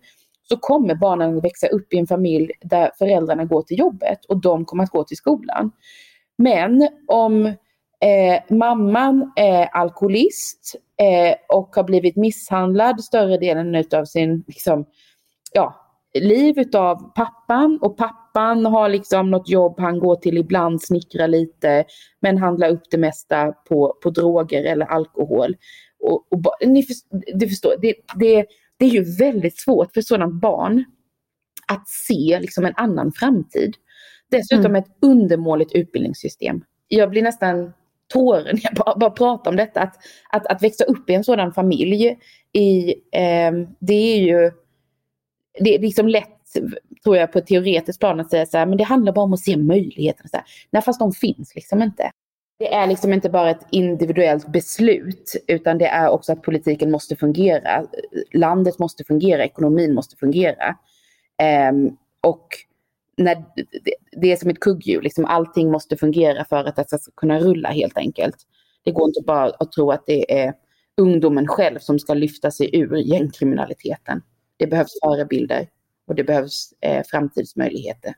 [0.49, 4.41] så kommer barnen att växa upp i en familj där föräldrarna går till jobbet och
[4.41, 5.71] de kommer att gå till skolan.
[6.37, 14.43] Men om eh, mamman är alkoholist eh, och har blivit misshandlad större delen av sin
[14.47, 14.85] liksom,
[15.53, 15.87] ja,
[16.19, 21.86] liv utav pappan och pappan har liksom något jobb han går till ibland, snickrar lite,
[22.19, 25.56] men handlar upp det mesta på, på droger eller alkohol.
[25.99, 26.86] Och, och ni
[27.34, 28.45] du förstår, det, det,
[28.77, 30.86] det är ju väldigt svårt för sådana barn
[31.67, 33.75] att se liksom en annan framtid.
[34.32, 34.75] Dessutom mm.
[34.75, 36.63] ett undermåligt utbildningssystem.
[36.88, 37.73] Jag blir nästan
[38.08, 39.82] tåren när jag bara, bara pratar om detta.
[39.82, 39.95] Att,
[40.30, 42.17] att, att växa upp i en sådan familj,
[42.53, 44.51] i, eh, det är ju
[45.60, 46.54] det är liksom lätt,
[47.04, 49.34] tror jag, på ett teoretiskt plan att säga så här, men det handlar bara om
[49.34, 50.30] att se möjligheterna.
[50.30, 50.46] Så här.
[50.72, 52.12] Nej, fast de finns liksom inte.
[52.60, 57.15] Det är liksom inte bara ett individuellt beslut, utan det är också att politiken måste
[57.15, 57.86] fungera.
[58.34, 60.76] Landet måste fungera, ekonomin måste fungera.
[61.72, 62.48] Um, och
[63.17, 63.46] när
[64.12, 67.70] det är som ett kugghjul, liksom allting måste fungera för att det ska kunna rulla
[67.70, 68.36] helt enkelt.
[68.84, 70.54] Det går inte bara att tro att det är
[70.98, 74.22] ungdomen själv som ska lyfta sig ur gängkriminaliteten.
[74.58, 75.67] Det behövs förebilder
[76.08, 78.13] och det behövs eh, framtidsmöjligheter.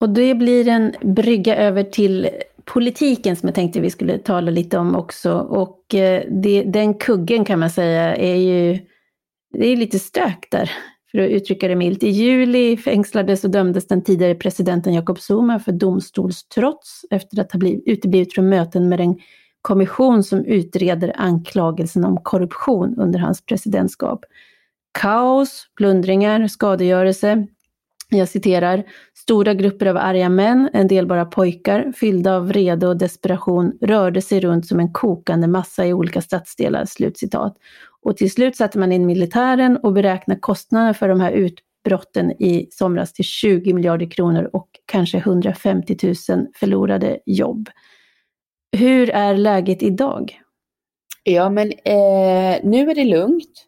[0.00, 2.30] Och det blir en brygga över till
[2.64, 5.32] politiken som jag tänkte vi skulle tala lite om också.
[5.32, 8.78] Och eh, det, den kuggen kan man säga är ju,
[9.52, 10.70] det är lite stök där,
[11.10, 12.02] för att uttrycka det milt.
[12.02, 17.58] I juli fängslades och dömdes den tidigare presidenten Jacob Zuma för domstolstrots efter att ha
[17.58, 19.18] blivit, uteblivit från möten med den
[19.62, 24.24] kommission som utreder anklagelsen om korruption under hans presidentskap
[24.92, 27.46] kaos, plundringar, skadegörelse.
[28.08, 32.96] Jag citerar, stora grupper av arga män, en del bara pojkar, fyllda av vrede och
[32.96, 36.84] desperation, rörde sig runt som en kokande massa i olika stadsdelar.
[36.84, 37.56] Slutcitat.
[38.02, 42.68] Och till slut satte man in militären och beräknade kostnaderna för de här utbrotten i
[42.70, 46.14] somras till 20 miljarder kronor och kanske 150 000
[46.54, 47.68] förlorade jobb.
[48.76, 50.40] Hur är läget idag?
[51.22, 53.66] Ja, men eh, nu är det lugnt.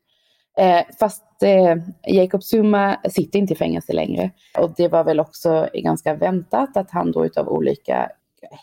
[0.58, 1.76] Eh, fast eh,
[2.14, 4.30] Jacob Zuma sitter inte i fängelse längre.
[4.58, 8.10] Och det var väl också ganska väntat att han då utav olika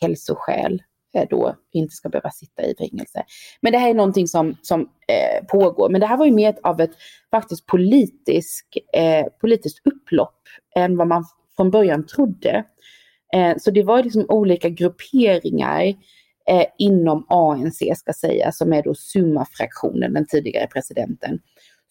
[0.02, 3.24] hälsoskäl eh, då inte ska behöva sitta i fängelse.
[3.62, 5.90] Men det här är någonting som, som eh, pågår.
[5.90, 6.92] Men det här var ju mer av ett
[7.32, 10.42] faktiskt politisk, eh, politiskt upplopp
[10.76, 11.26] än vad man
[11.56, 12.64] från början trodde.
[13.34, 15.94] Eh, så det var liksom olika grupperingar
[16.48, 21.40] eh, inom ANC ska säga, som är då Zuma-fraktionen, den tidigare presidenten,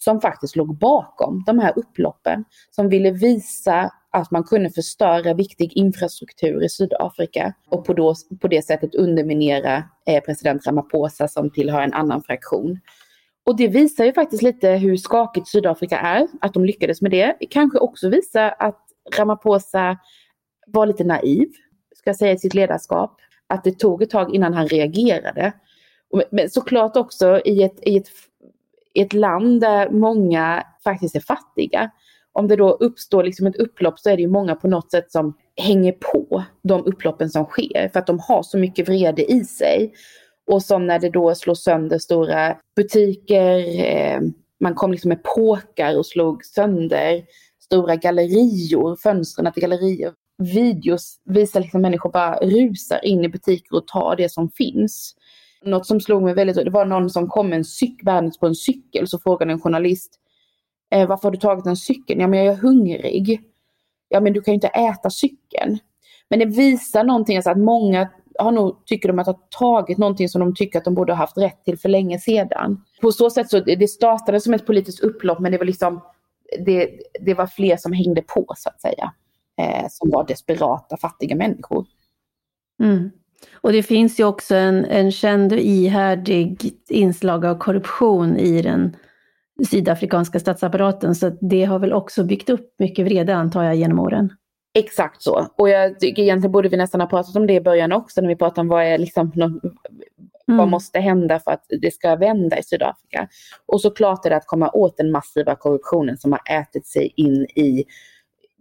[0.05, 2.45] som faktiskt låg bakom de här upploppen.
[2.71, 8.49] Som ville visa att man kunde förstöra viktig infrastruktur i Sydafrika och på, då, på
[8.49, 12.79] det sättet underminera eh, president Ramaphosa som tillhör en annan fraktion.
[13.47, 17.37] Och det visar ju faktiskt lite hur skakigt Sydafrika är, att de lyckades med det.
[17.51, 18.81] Kanske också visar att
[19.19, 19.99] Ramaphosa
[20.67, 21.49] var lite naiv,
[21.97, 23.17] ska jag säga, i sitt ledarskap.
[23.47, 25.53] Att det tog ett tag innan han reagerade.
[26.31, 28.09] Men såklart också i ett, i ett
[28.95, 31.91] i ett land där många faktiskt är fattiga.
[32.33, 35.13] Om det då uppstår liksom ett upplopp så är det ju många på något sätt
[35.13, 39.45] som hänger på de upploppen som sker för att de har så mycket vrede i
[39.45, 39.93] sig.
[40.47, 44.21] Och som när det då slår sönder stora butiker, eh,
[44.61, 47.23] man kom liksom med påkar och slog sönder
[47.61, 50.13] stora gallerior, fönstren till gallerior.
[50.39, 55.15] Videos visar liksom människor bara rusar in i butiker och tar det som finns.
[55.65, 58.55] Något som slog mig väldigt, det var någon som kom med en cykel, på en
[58.55, 60.21] cykel, så frågade en journalist
[60.91, 62.21] eh, varför har du tagit en cykel?
[62.21, 63.41] Ja men jag är hungrig.
[64.09, 65.79] Ja men du kan ju inte äta cykeln.
[66.29, 70.29] Men det visar någonting, alltså att många har nog, tycker de att ha tagit någonting
[70.29, 72.85] som de tycker att de borde ha haft rätt till för länge sedan.
[73.01, 76.01] På så sätt så det startade som ett politiskt upplopp men det var liksom
[76.67, 79.13] det, det var fler som hängde på så att säga.
[79.59, 81.87] Eh, som var desperata fattiga människor.
[82.83, 83.11] Mm.
[83.53, 88.97] Och det finns ju också en, en känd och ihärdig inslag av korruption i den
[89.71, 91.15] sydafrikanska statsapparaten.
[91.15, 94.33] Så det har väl också byggt upp mycket vrede antar jag genom åren.
[94.75, 95.47] Exakt så.
[95.57, 98.29] Och jag tycker egentligen borde vi nästan ha pratat om det i början också när
[98.29, 100.59] vi pratade om vad är liksom mm.
[100.59, 103.29] vad måste hända för att det ska vända i Sydafrika.
[103.67, 107.45] Och såklart är det att komma åt den massiva korruptionen som har ätit sig in
[107.45, 107.85] i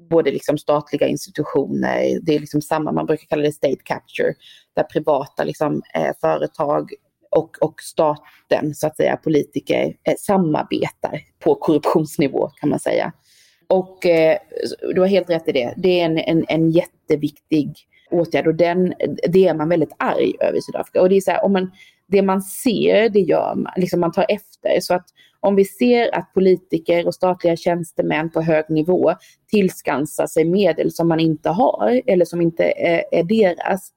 [0.10, 4.34] både liksom statliga institutioner, det är liksom samma, man brukar kalla det state capture,
[4.76, 6.90] där privata liksom, eh, företag
[7.32, 13.14] och, och staten, så att säga, politiker eh, samarbetar på korruptionsnivå kan man säga.
[13.68, 14.38] Och eh,
[14.96, 15.74] du har helt rätt i det.
[15.78, 17.74] Det är en, en, en jätteviktig
[18.12, 18.94] åtgärd och den,
[19.30, 21.02] det är man väldigt arg över i Sydafrika.
[21.02, 21.72] Och det är så här, om man,
[22.10, 24.80] det man ser, det gör man, liksom man tar efter.
[24.80, 25.06] Så att
[25.40, 29.14] om vi ser att politiker och statliga tjänstemän på hög nivå
[29.52, 33.90] tillskansar sig medel som man inte har eller som inte är, är deras.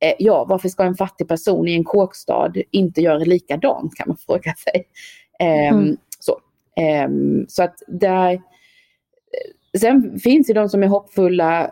[0.00, 4.16] Eh, ja, varför ska en fattig person i en kåkstad inte göra likadant kan man
[4.26, 4.86] fråga sig.
[5.40, 5.96] Eh, mm.
[6.18, 6.38] så.
[6.76, 7.08] Eh,
[7.48, 8.40] så att där
[9.78, 11.70] Sen finns det de som är hoppfulla eh,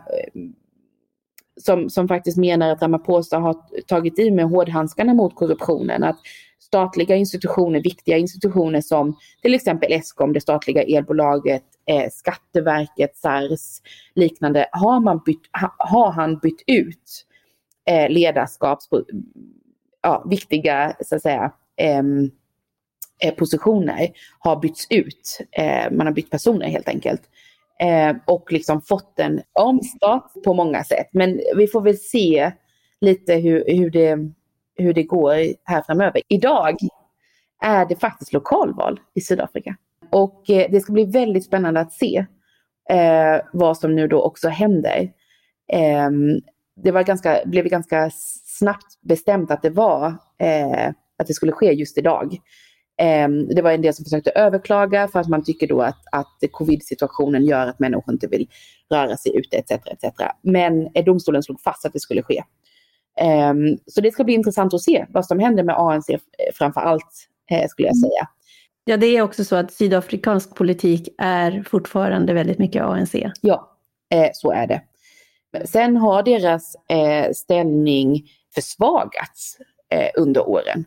[1.61, 3.55] som, som faktiskt menar att Ramaphosa har
[3.87, 6.03] tagit i med hårdhandskarna mot korruptionen.
[6.03, 6.19] Att
[6.59, 13.81] statliga institutioner, viktiga institutioner som till exempel Eskom, det statliga elbolaget, eh, Skatteverket, SARS,
[14.15, 17.25] liknande, har, man bytt, ha, har han bytt ut
[17.85, 18.89] eh, ledarskaps,
[20.01, 25.39] ja, viktiga så att säga, eh, positioner har bytts ut.
[25.51, 27.21] Eh, man har bytt personer helt enkelt
[27.81, 31.07] eh, och liksom fått en omstart på många sätt.
[31.11, 32.51] Men vi får väl se
[33.01, 34.17] lite hur, hur, det,
[34.75, 36.21] hur det går här framöver.
[36.27, 36.77] Idag
[37.61, 39.75] är det faktiskt lokalval i Sydafrika.
[40.11, 42.25] Och eh, det ska bli väldigt spännande att se
[42.89, 45.11] eh, vad som nu då också händer.
[45.73, 46.09] Eh,
[46.83, 48.09] det var ganska, blev ganska
[48.59, 50.07] snabbt bestämt att det var
[50.39, 52.37] eh, att det skulle ske just idag.
[52.97, 56.51] Ehm, det var en del som försökte överklaga för att man tycker då att, att
[56.51, 58.49] covid-situationen gör att människor inte vill
[58.91, 59.71] röra sig ute etc.
[59.71, 60.21] etc.
[60.41, 62.43] Men eh, domstolen slog fast att det skulle ske.
[63.19, 66.19] Ehm, så det ska bli intressant att se vad som händer med ANC eh,
[66.53, 68.09] framför allt, eh, skulle jag mm.
[68.09, 68.27] säga.
[68.85, 73.15] Ja, det är också så att sydafrikansk politik är fortfarande väldigt mycket ANC.
[73.41, 73.77] Ja,
[74.33, 74.81] så är det.
[75.65, 76.75] Sen har deras
[77.33, 79.57] ställning försvagats
[80.17, 80.85] under åren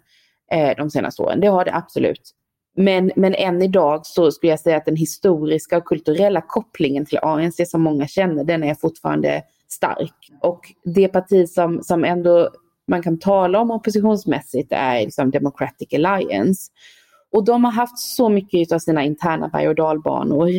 [0.52, 1.40] eh, de senaste åren.
[1.40, 2.32] Det har det absolut.
[2.76, 7.18] Men, men än idag så skulle jag säga att den historiska och kulturella kopplingen till
[7.22, 10.30] ANC som många känner, den är fortfarande stark.
[10.40, 12.50] Och det parti som, som ändå
[12.88, 16.72] man kan tala om oppositionsmässigt är liksom Democratic Alliance.
[17.32, 20.50] Och de har haft så mycket av sina interna berg och dalbanor,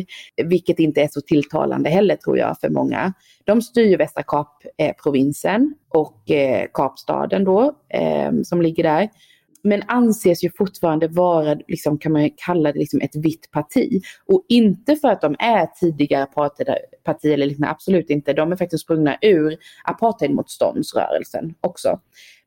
[0.44, 3.12] vilket inte är så tilltalande heller tror jag för många.
[3.44, 9.08] De styr Västra Kap-provinsen eh, och eh, Kapstaden då, eh, som ligger där
[9.62, 14.02] men anses ju fortfarande vara, liksom, kan man kalla det, liksom ett vitt parti.
[14.26, 18.32] Och inte för att de är tidigare apartheidparti eller liknande, absolut inte.
[18.32, 22.00] De är faktiskt sprungna ur apartheidmotståndsrörelsen också.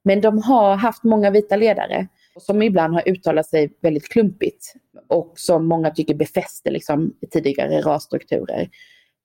[0.04, 2.08] Men de har haft många vita ledare
[2.40, 4.74] som ibland har uttalat sig väldigt klumpigt
[5.10, 8.70] och som många tycker befäster liksom, tidigare rasstrukturer.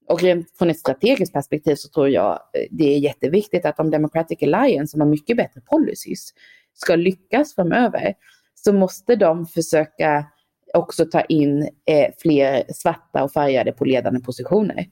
[0.08, 3.90] Och rent från ett strategiskt perspektiv så tror jag eh, det är jätteviktigt att de
[3.90, 6.34] Democratic Alliance som har mycket bättre policies
[6.76, 8.14] ska lyckas framöver
[8.54, 10.26] så måste de försöka
[10.74, 14.86] också ta in eh, fler svarta och färgade på ledande positioner.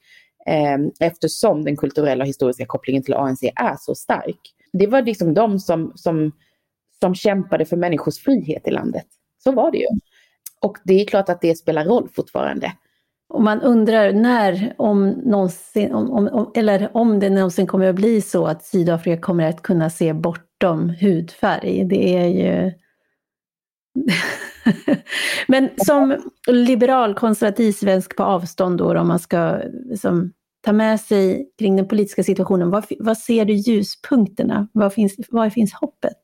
[0.46, 4.40] Eh, eftersom den kulturella och historiska kopplingen till ANC är så stark.
[4.72, 6.32] Det var liksom de som, som,
[7.00, 9.06] som kämpade för människors frihet i landet.
[9.44, 9.86] Så var det ju.
[10.60, 12.72] Och det är klart att det spelar roll fortfarande.
[13.28, 18.20] Och man undrar när, om någonsin, om, om, eller om det någonsin kommer att bli
[18.20, 21.84] så att Sydafrika kommer att kunna se bort bortom hudfärg.
[21.84, 22.72] Det är ju...
[25.48, 30.32] Men som liberal konservativ svensk på avstånd då, om man ska liksom,
[30.64, 34.68] ta med sig kring den politiska situationen, vad, vad ser du ljuspunkterna?
[34.72, 36.16] Var finns, var finns hoppet?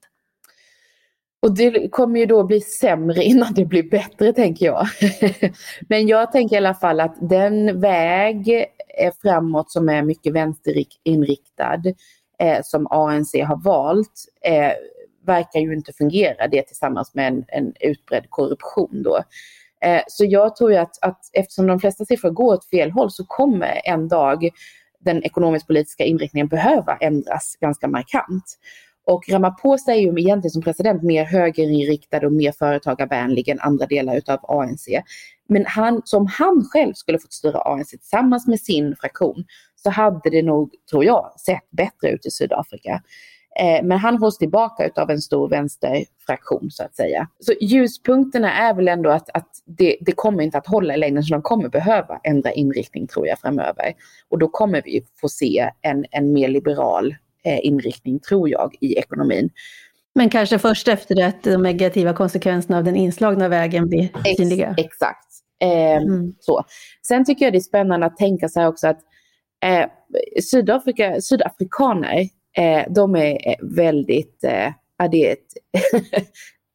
[1.43, 4.87] Och det kommer ju då bli sämre innan det blir bättre tänker jag.
[5.89, 8.67] Men jag tänker i alla fall att den väg
[9.23, 11.83] framåt som är mycket vänsterinriktad
[12.41, 14.73] eh, som ANC har valt eh,
[15.27, 16.49] verkar ju inte fungera.
[16.49, 19.23] Det tillsammans med en, en utbredd korruption då.
[19.85, 23.11] Eh, så jag tror ju att, att eftersom de flesta siffror går åt fel håll
[23.11, 24.49] så kommer en dag
[25.01, 28.45] den ekonomisk-politiska inriktningen behöva ändras ganska markant.
[29.07, 34.17] Och Ramaphosa är ju egentligen som president mer högerinriktad och mer företagarvänlig än andra delar
[34.17, 34.89] utav ANC.
[35.51, 39.45] Men han, som han själv skulle fått styra ANC tillsammans med sin fraktion
[39.77, 43.03] så hade det nog, tror jag, sett bättre ut i Sydafrika.
[43.61, 47.29] Eh, men han hålls tillbaka av en stor vänsterfraktion så att säga.
[47.41, 51.23] Så ljuspunkterna är väl ändå att, att det, det kommer inte att hålla i längden
[51.23, 53.93] så de kommer behöva ändra inriktning tror jag framöver.
[54.29, 58.99] Och då kommer vi få se en, en mer liberal eh, inriktning tror jag i
[58.99, 59.51] ekonomin.
[60.15, 64.75] Men kanske först efter att de negativa konsekvenserna av den inslagna vägen blir synliga.
[64.79, 65.27] Exakt.
[65.63, 66.35] Eh, mm.
[66.41, 66.65] så.
[67.07, 69.01] Sen tycker jag det är spännande att tänka sig också att
[69.65, 69.87] eh,
[70.51, 72.21] Sydafrika, sydafrikaner,
[72.57, 75.49] eh, de är väldigt, eh, ja, det är ett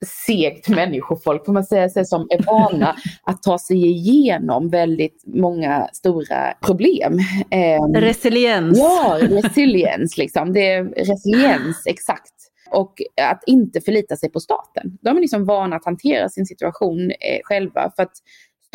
[0.06, 5.89] segt människofolk får man säga, sig, som är vana att ta sig igenom väldigt många
[5.93, 7.20] stora problem.
[7.51, 8.78] Eh, resiliens.
[8.78, 10.53] Ja, resiliens liksom.
[10.53, 12.32] Det är resiliens, exakt.
[12.72, 14.97] Och att inte förlita sig på staten.
[15.01, 18.14] De är liksom vana att hantera sin situation eh, själva för att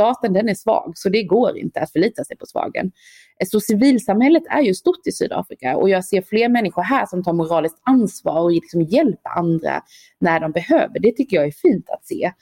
[0.00, 2.92] staten den är svag så det går inte att förlita sig på svagen.
[3.40, 7.24] Eh, så civilsamhället är ju stort i Sydafrika och jag ser fler människor här som
[7.24, 9.82] tar moraliskt ansvar och liksom hjälper andra
[10.18, 10.98] när de behöver.
[10.98, 12.32] Det tycker jag är fint att se.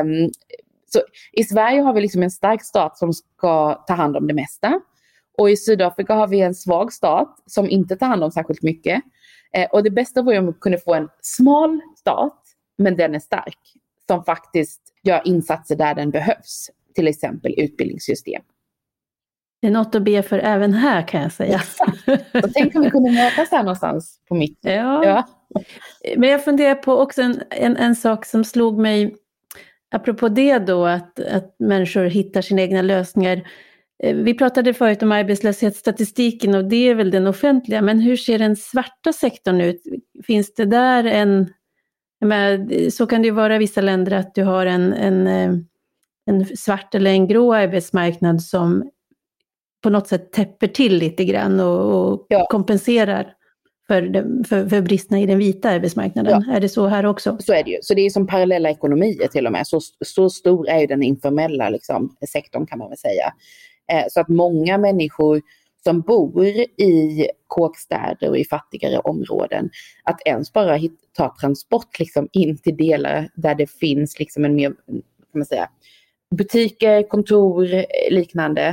[0.00, 0.30] Um,
[0.92, 1.00] så
[1.32, 4.80] I Sverige har vi liksom en stark stat som ska ta hand om det mesta.
[5.38, 9.02] Och i Sydafrika har vi en svag stat som inte tar hand om särskilt mycket.
[9.52, 12.42] Eh, och det bästa vore om vi kunde få en smal stat,
[12.78, 13.58] men den är stark,
[14.06, 18.42] som faktiskt gör insatser där den behövs, till exempel utbildningssystem.
[19.60, 21.58] Det är något att be för även här kan jag säga.
[22.32, 24.74] Så tänk om vi kunde mötas här någonstans på mitten.
[24.74, 25.04] Ja.
[25.04, 25.26] ja.
[26.16, 29.16] Men jag funderar på också en, en, en, sak som slog mig,
[29.90, 33.48] apropå det då, att, att människor hittar sina egna lösningar.
[34.02, 38.38] Eh, vi pratade förut om arbetslöshetsstatistiken och det är väl den offentliga, men hur ser
[38.38, 39.82] den svarta sektorn ut?
[40.26, 41.52] Finns det där en...
[42.20, 45.58] Menar, så kan det ju vara i vissa länder att du har en, en, eh,
[46.26, 48.90] en svart eller en grå arbetsmarknad som
[49.82, 52.46] på något sätt täpper till lite grann och, och ja.
[52.50, 53.32] kompenserar
[53.86, 56.44] för, för, för bristerna i den vita arbetsmarknaden.
[56.46, 56.56] Ja.
[56.56, 57.36] Är det så här också?
[57.40, 57.78] Så är det ju.
[57.82, 59.66] Så det är som parallella ekonomier till och med.
[59.66, 63.32] Så, så stor är ju den informella liksom, sektorn kan man väl säga.
[63.92, 65.42] Eh, så att många människor
[65.86, 69.70] som bor i kåkstäder och i fattigare områden,
[70.02, 70.78] att ens bara
[71.16, 75.02] ta transport liksom in till delar där det finns liksom en mer, kan
[75.34, 75.68] man säga,
[76.36, 78.66] butiker, kontor, eh, liknande,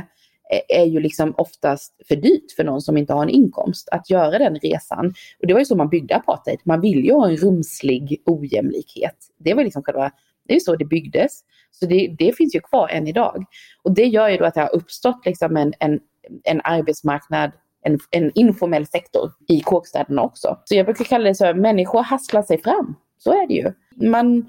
[0.52, 4.10] eh, är ju liksom oftast för dyrt för någon som inte har en inkomst att
[4.10, 5.14] göra den resan.
[5.40, 6.58] Och det var ju så man byggde apartheid.
[6.64, 9.16] Man vill ju ha en rumslig ojämlikhet.
[9.38, 10.10] Det var liksom själva,
[10.48, 11.40] det är så det byggdes.
[11.70, 13.44] Så det, det, finns ju kvar än idag.
[13.82, 16.00] Och det gör ju då att det har uppstått liksom en, en,
[16.44, 17.50] en arbetsmarknad,
[17.82, 20.58] en, en informell sektor i kåkstäderna också.
[20.64, 22.94] Så jag brukar kalla det så, människor hasslar sig fram.
[23.18, 23.72] Så är det ju.
[24.10, 24.46] Man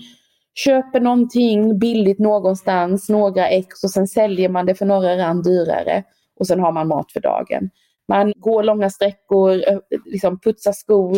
[0.54, 6.04] köper någonting billigt någonstans, några ex och sen säljer man det för några rand dyrare
[6.40, 7.70] och sen har man mat för dagen.
[8.08, 9.62] Man går långa sträckor,
[10.06, 11.18] liksom putsar skor,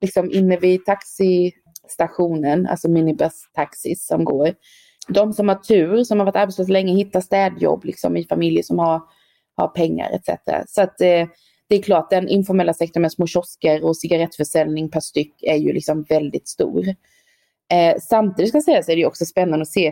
[0.00, 4.54] liksom inne vid taxistationen, alltså minibus-taxis som går
[5.12, 8.78] de som har tur, som har varit arbetslösa länge, hittar städjobb liksom, i familjer som
[8.78, 9.02] har,
[9.60, 10.40] har pengar etc.
[10.68, 11.28] Så att eh,
[11.68, 15.72] det är klart, den informella sektorn med små kiosker och cigarettförsäljning per styck är ju
[15.72, 16.88] liksom väldigt stor.
[17.72, 19.86] Eh, samtidigt ska jag säga så är det också spännande att se,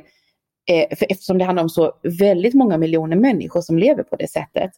[0.71, 4.31] eh, för eftersom det handlar om så väldigt många miljoner människor som lever på det
[4.31, 4.71] sättet,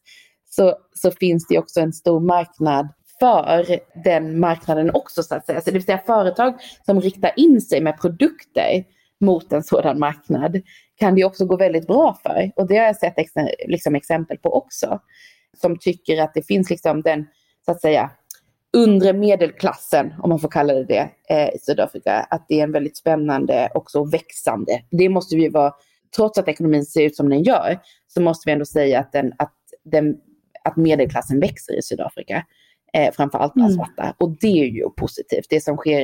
[0.51, 2.88] så, så finns det också en stor marknad
[3.20, 5.61] för den marknaden också så att säga.
[5.61, 6.55] Så det vill säga företag
[6.86, 8.84] som riktar in sig med produkter
[9.21, 10.62] mot en sådan marknad
[10.97, 12.51] kan det också gå väldigt bra för.
[12.57, 13.33] Och det har jag sett ex
[13.66, 15.01] liksom exempel på också.
[15.57, 17.27] Som tycker att det finns liksom den,
[17.64, 18.11] så att säga,
[18.73, 22.27] undre medelklassen, om man får kalla det det, eh, i Sydafrika.
[22.31, 24.83] Att det är en väldigt spännande, också växande.
[24.91, 25.73] Det måste vi vara,
[26.16, 29.33] trots att ekonomin ser ut som den gör, så måste vi ändå säga att, den,
[29.39, 29.55] att,
[29.85, 30.16] den,
[30.64, 32.47] att medelklassen växer i Sydafrika.
[32.93, 33.85] Eh, framför allt bland mm.
[33.85, 34.14] svarta.
[34.18, 35.47] Och det är ju positivt.
[35.51, 36.01] Det som sker,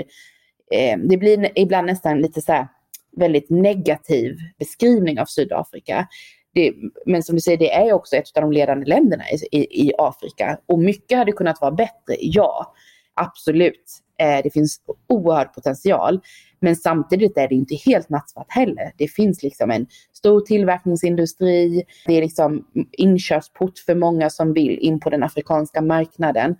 [0.73, 2.69] eh, det blir ibland nästan lite så här,
[3.17, 6.07] väldigt negativ beskrivning av Sydafrika.
[6.55, 6.73] Det,
[7.07, 9.93] men som du säger, det är också ett av de ledande länderna i, i, i
[9.99, 10.59] Afrika.
[10.67, 12.75] Och mycket hade kunnat vara bättre, ja.
[13.14, 14.03] Absolut.
[14.19, 16.21] Eh, det finns oerhörd potential.
[16.61, 18.93] Men samtidigt är det inte helt nattsvart heller.
[18.99, 21.85] Det finns liksom en stor tillverkningsindustri.
[22.07, 26.57] Det är liksom inkörsport för många som vill in på den afrikanska marknaden.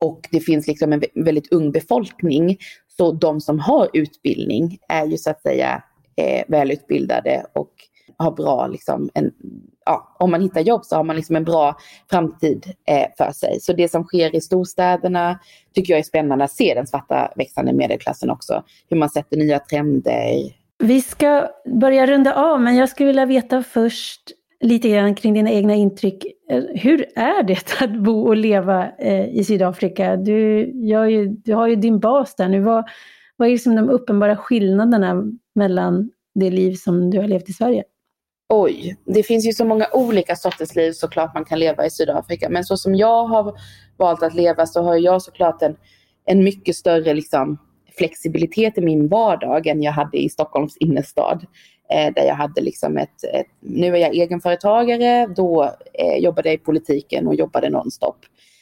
[0.00, 2.56] Och det finns liksom en väldigt ung befolkning.
[2.96, 5.82] Så de som har utbildning är ju så att säga
[6.18, 7.70] är välutbildade och
[8.16, 9.32] har bra, liksom, en,
[9.86, 11.76] ja, om man hittar jobb så har man liksom en bra
[12.10, 13.60] framtid eh, för sig.
[13.60, 15.38] Så det som sker i storstäderna
[15.74, 18.62] tycker jag är spännande att se den svarta växande medelklassen också.
[18.90, 20.52] Hur man sätter nya trender.
[20.78, 21.48] Vi ska
[21.80, 24.22] börja runda av, men jag skulle vilja veta först
[24.60, 29.28] lite grann kring dina egna intryck eh, hur är det att bo och leva eh,
[29.28, 30.16] i Sydafrika?
[30.16, 30.60] Du,
[31.10, 32.60] ju, du har ju din bas där nu.
[32.60, 32.84] Vad,
[33.36, 35.24] vad är liksom de uppenbara skillnaderna
[35.58, 37.84] mellan det liv som du har levt i Sverige?
[38.48, 42.48] Oj, det finns ju så många olika sorters liv såklart man kan leva i Sydafrika.
[42.48, 43.54] Men så som jag har
[43.96, 45.76] valt att leva så har jag såklart en,
[46.24, 47.58] en mycket större liksom,
[47.98, 51.46] flexibilitet i min vardag än jag hade i Stockholms innerstad.
[51.90, 56.54] Eh, där jag hade liksom ett, ett, nu är jag egenföretagare, då eh, jobbade jag
[56.54, 58.16] i politiken och jobbade nonstop.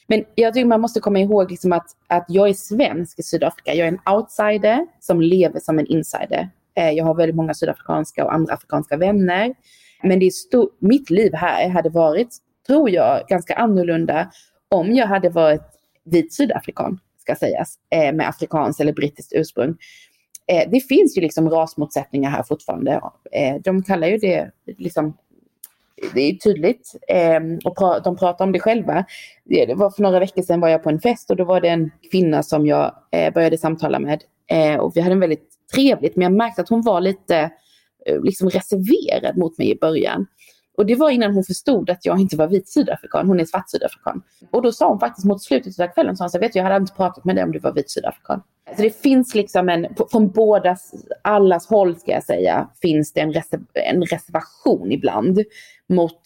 [0.06, 3.74] Men jag tycker man måste komma ihåg liksom att, att jag är svensk i Sydafrika.
[3.74, 6.50] Jag är en outsider som lever som en insider.
[6.76, 9.54] Eh, jag har väldigt många sydafrikanska och andra afrikanska vänner.
[10.02, 12.28] Men det är stor, mitt liv här hade varit,
[12.66, 14.30] tror jag, ganska annorlunda
[14.68, 15.62] om jag hade varit
[16.04, 19.76] vit sydafrikan, ska sägas, eh, med afrikanskt eller brittiskt ursprung.
[20.46, 23.00] Eh, det finns ju liksom rasmotsättningar här fortfarande.
[23.64, 25.16] De kallar ju det liksom
[26.14, 29.04] det är tydligt ehm, och de pratar om det själva.
[29.44, 31.68] Det var för några veckor sedan var jag på en fest och då var det
[31.68, 32.92] en kvinna som jag
[33.34, 34.22] började samtala med
[34.80, 37.50] och vi hade en väldigt trevligt men jag märkte att hon var lite
[38.06, 40.26] eh, liksom reserverad mot mig i början.
[40.76, 43.70] Och det var innan hon förstod att jag inte var vit sydafrikan, hon är svart
[43.70, 44.22] sydafrikan.
[44.50, 46.64] Och då sa hon faktiskt mot slutet av kvällen, så hon sa, vet du, jag
[46.64, 48.42] hade inte pratat med dig om du var vit sydafrikan.
[48.76, 50.76] Så det finns liksom en, från båda,
[51.22, 55.40] allas håll ska jag säga, finns det en, reser, en reservation ibland
[55.88, 56.20] mot,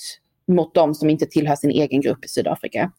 [0.49, 2.93] mot de som inte tillhör sin egen grupp i Sydafrika.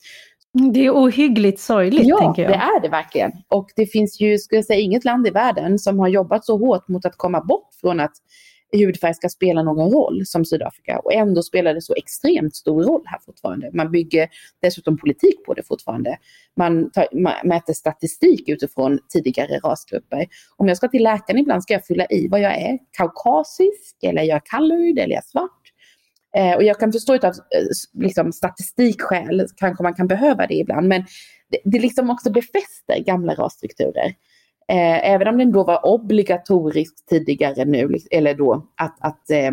[0.53, 2.51] Det är ohyggligt sorgligt, ja, tänker jag.
[2.51, 3.31] Ja, det är det verkligen.
[3.47, 6.57] Och det finns ju, ska jag säga, inget land i världen som har jobbat så
[6.57, 8.13] hårt mot att komma bort från att
[8.73, 10.99] hudfärg ska spela någon roll som Sydafrika.
[10.99, 13.69] Och ändå spelar det så extremt stor roll här fortfarande.
[13.73, 14.29] Man bygger
[14.61, 16.17] dessutom politik på det fortfarande.
[16.57, 20.27] Man, tar, man mäter statistik utifrån tidigare rasgrupper.
[20.57, 22.79] Om jag ska till läkaren ibland ska jag fylla i vad jag är.
[22.97, 25.60] Kaukasisk, eller är jag colored, eller är jag svart?
[26.37, 30.87] Eh, och jag kan förstå av eh, liksom, statistikskäl kanske man kan behöva det ibland.
[30.87, 31.05] Men
[31.49, 34.13] det, det liksom också befäster gamla rasstrukturer.
[34.67, 39.51] Eh, även om den då var obligatorisk tidigare nu, eller då att, att eh,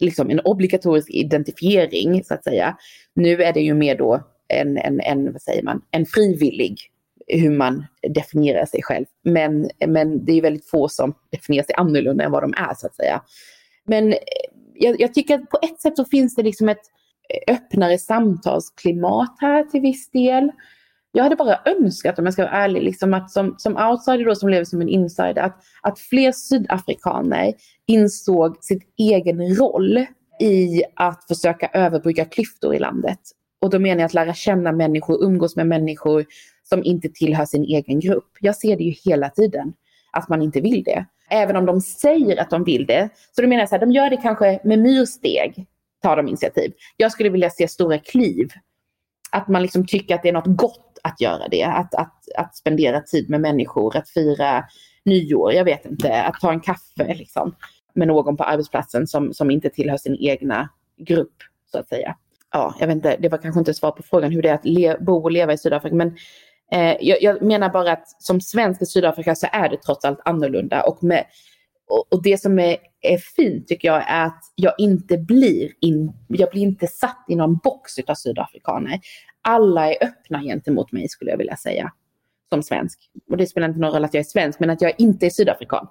[0.00, 2.76] liksom en obligatorisk identifiering så att säga.
[3.14, 6.78] Nu är det ju mer då en, en, en vad säger man, en frivillig
[7.26, 9.04] hur man definierar sig själv.
[9.22, 12.86] Men, men det är väldigt få som definierar sig annorlunda än vad de är så
[12.86, 13.22] att säga.
[13.86, 14.14] Men
[14.74, 16.82] jag, jag, tycker att på ett sätt så finns det liksom ett
[17.48, 20.52] öppnare samtalsklimat här till viss del.
[21.12, 24.34] Jag hade bara önskat, om jag ska vara ärlig, liksom att som, som outsider då,
[24.34, 27.52] som lever som en insider, att, att fler sydafrikaner
[27.86, 30.06] insåg sin egen roll
[30.40, 33.18] i att försöka överbrygga klyftor i landet.
[33.60, 36.24] Och då menar jag att lära känna människor, umgås med människor
[36.62, 38.30] som inte tillhör sin egen grupp.
[38.40, 39.72] Jag ser det ju hela tiden,
[40.14, 41.06] att man inte vill det.
[41.30, 43.08] Även om de säger att de vill det.
[43.32, 45.66] Så då menar jag så här, de gör det kanske med myrsteg,
[46.02, 46.72] tar de initiativ.
[46.96, 48.48] Jag skulle vilja se stora kliv.
[49.30, 51.64] Att man liksom tycker att det är något gott att göra det.
[51.64, 54.64] Att, att, att spendera tid med människor, att fira
[55.04, 57.54] nyår, jag vet inte, att ta en kaffe liksom,
[57.94, 61.36] med någon på arbetsplatsen som, som inte tillhör sin egna grupp,
[61.72, 62.16] så att säga.
[62.52, 64.64] Ja, jag vet inte, det var kanske inte svar på frågan hur det är att
[64.64, 66.16] le, bo och leva i Sydafrika, men
[66.74, 70.20] Eh, jag, jag, menar bara att som svensk i Sydafrika så är det trots allt
[70.24, 70.82] annorlunda.
[70.82, 71.24] Och, med,
[71.88, 76.12] och, och det som är, är, fint tycker jag är att jag inte blir, in,
[76.28, 79.00] jag blir inte satt i någon box av sydafrikaner.
[79.42, 81.92] Alla är öppna gentemot mig skulle jag vilja säga.
[82.48, 83.10] Som svensk.
[83.30, 85.30] Och det spelar inte någon roll att jag är svensk, men att jag inte är
[85.30, 85.88] sydafrikan.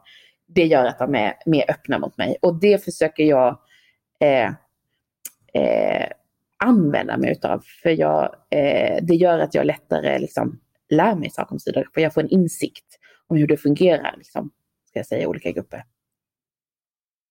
[0.48, 2.38] Det gör att de är mer öppna mot mig.
[2.42, 3.60] Och det försöker jag
[4.20, 4.50] eh,
[5.54, 6.08] eh,
[6.58, 7.64] använda mig utav.
[7.84, 10.60] För jag, eh, det gör att jag lättare liksom,
[10.96, 12.02] lär mig saker om Sydafrika.
[12.02, 12.86] Jag får en insikt
[13.28, 14.52] om hur det fungerar, liksom,
[14.90, 15.84] ska jag säga, i olika grupper.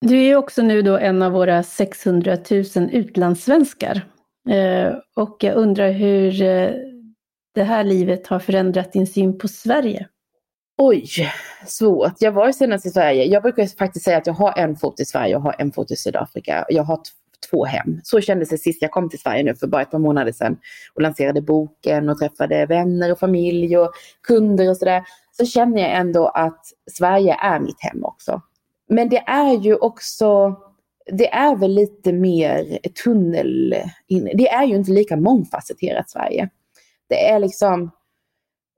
[0.01, 2.37] Du är också nu då en av våra 600
[2.75, 4.01] 000 utlandssvenskar.
[4.49, 6.71] Eh, och jag undrar hur eh,
[7.53, 10.07] det här livet har förändrat din syn på Sverige?
[10.77, 11.05] Oj,
[11.67, 12.13] svårt.
[12.19, 13.25] Jag var senast i Sverige.
[13.25, 15.91] Jag brukar faktiskt säga att jag har en fot i Sverige och har en fot
[15.91, 16.65] i Sydafrika.
[16.69, 16.99] Jag har
[17.49, 17.99] två hem.
[18.03, 20.57] Så kändes det sist jag kom till Sverige nu för bara ett par månader sedan
[20.93, 23.91] och lanserade boken och träffade vänner och familj och
[24.27, 25.03] kunder och sådär.
[25.37, 28.41] Så känner jag ändå att Sverige är mitt hem också.
[28.89, 30.55] Men det är ju också,
[31.11, 33.75] det är väl lite mer tunnel,
[34.33, 36.49] det är ju inte lika mångfacetterat Sverige.
[37.09, 37.91] Det är liksom,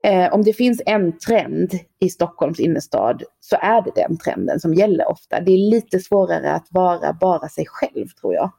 [0.06, 4.74] eh, om det finns en trend i Stockholms innerstad så är det den trenden som
[4.74, 5.40] gäller ofta.
[5.40, 8.52] Det är lite svårare att vara bara sig själv tror jag.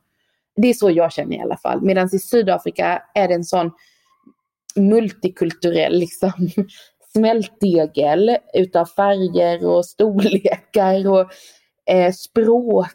[0.56, 1.82] Det är så jag känner i alla fall.
[1.82, 3.72] Medan i Sydafrika är det en sån
[4.76, 6.32] multikulturell liksom,
[7.14, 11.32] smältdegel utav färger och storlekar och
[11.94, 12.94] eh, språk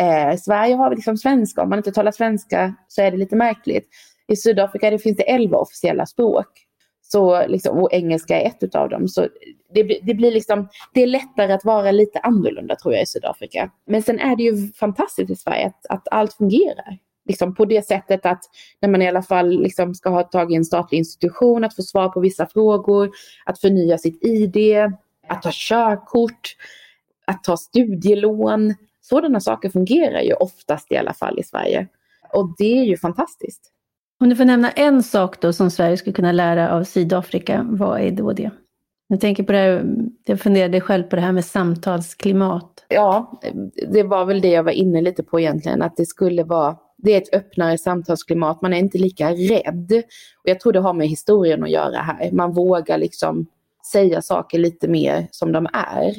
[0.00, 3.16] Eh, I Sverige har vi liksom svenska, om man inte talar svenska så är det
[3.16, 3.88] lite märkligt.
[4.28, 6.65] I Sydafrika det finns det elva officiella språk.
[7.08, 9.08] Så liksom, och engelska är ett av dem.
[9.08, 9.28] Så
[9.74, 13.70] det, det, blir liksom, det är lättare att vara lite annorlunda tror jag i Sydafrika.
[13.86, 16.98] Men sen är det ju fantastiskt i Sverige att, att allt fungerar.
[17.28, 18.42] Liksom på det sättet att
[18.80, 21.82] när man i alla fall liksom ska ha tag i en statlig institution, att få
[21.82, 23.10] svar på vissa frågor,
[23.44, 24.56] att förnya sitt ID,
[25.28, 26.56] att ta körkort,
[27.26, 28.74] att ta studielån.
[29.00, 31.86] Sådana saker fungerar ju oftast i alla fall i Sverige.
[32.32, 33.72] Och det är ju fantastiskt.
[34.20, 38.00] Om du får nämna en sak då som Sverige skulle kunna lära av Sydafrika, vad
[38.00, 38.50] är då det?
[39.08, 39.84] Jag tänker på det här,
[40.24, 42.84] jag funderade själv på det här med samtalsklimat.
[42.88, 43.40] Ja,
[43.92, 47.12] det var väl det jag var inne lite på egentligen, att det skulle vara det
[47.12, 49.92] är ett öppnare samtalsklimat, man är inte lika rädd.
[50.42, 52.30] Och jag tror det har med historien att göra här.
[52.32, 53.46] Man vågar liksom
[53.92, 56.14] säga saker lite mer som de är.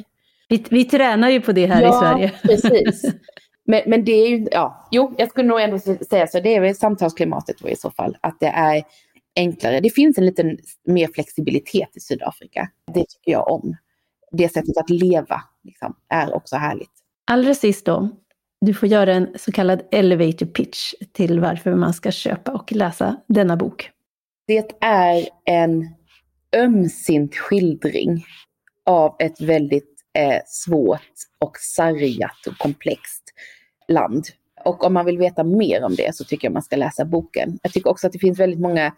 [0.50, 2.32] Vi, vi tränar ju på det här ja, i Sverige.
[2.42, 3.14] precis.
[3.68, 6.62] Men, men det är ju, ja, jo, jag skulle nog ändå säga så, det är
[6.62, 8.84] väl samtalsklimatet i så fall, att det är
[9.36, 9.80] enklare.
[9.80, 12.70] Det finns en liten mer flexibilitet i Sydafrika.
[12.94, 13.76] Det tycker jag om.
[14.32, 16.92] Det sättet att leva liksom, är också härligt.
[17.32, 18.10] Allra sist då,
[18.62, 23.22] du får göra en så kallad elevator pitch till varför man ska köpa och läsa
[23.28, 23.92] denna bok.
[24.48, 25.90] Det är en
[26.56, 28.26] ömsint skildring
[28.86, 33.24] av ett väldigt eh, svårt och sargat och komplext
[33.88, 34.26] land.
[34.66, 37.60] Och om man vill veta mer om det så tycker jag man ska läsa boken.
[37.64, 38.94] Jag tycker också att det finns väldigt många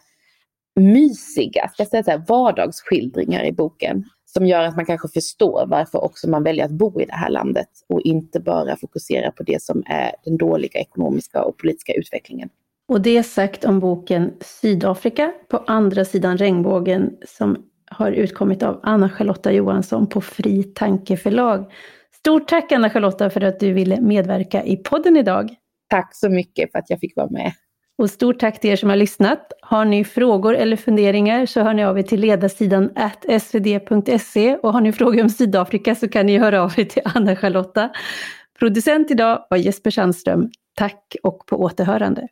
[0.75, 5.65] mysiga, ska jag säga så här, vardagsskildringar i boken som gör att man kanske förstår
[5.67, 9.43] varför också man väljer att bo i det här landet och inte bara fokusera på
[9.43, 12.49] det som är den dåliga ekonomiska och politiska utvecklingen.
[12.87, 17.57] Och det sagt om boken Sydafrika på andra sidan regnbågen som
[17.91, 21.71] har utkommit av Anna-Charlotta Johansson på Fri Tanke förlag.
[22.19, 25.55] Stort tack Anna-Charlotta för att du ville medverka i podden idag.
[25.89, 27.51] Tack så mycket för att jag fick vara med.
[27.97, 29.51] Och stort tack till er som har lyssnat.
[29.61, 32.89] Har ni frågor eller funderingar så hör ni av er till ledarsidan
[33.41, 37.89] svd.se och har ni frågor om Sydafrika så kan ni höra av er till Anna-Charlotta.
[38.59, 40.49] Producent idag var Jesper Sandström.
[40.75, 42.27] Tack och på återhörande.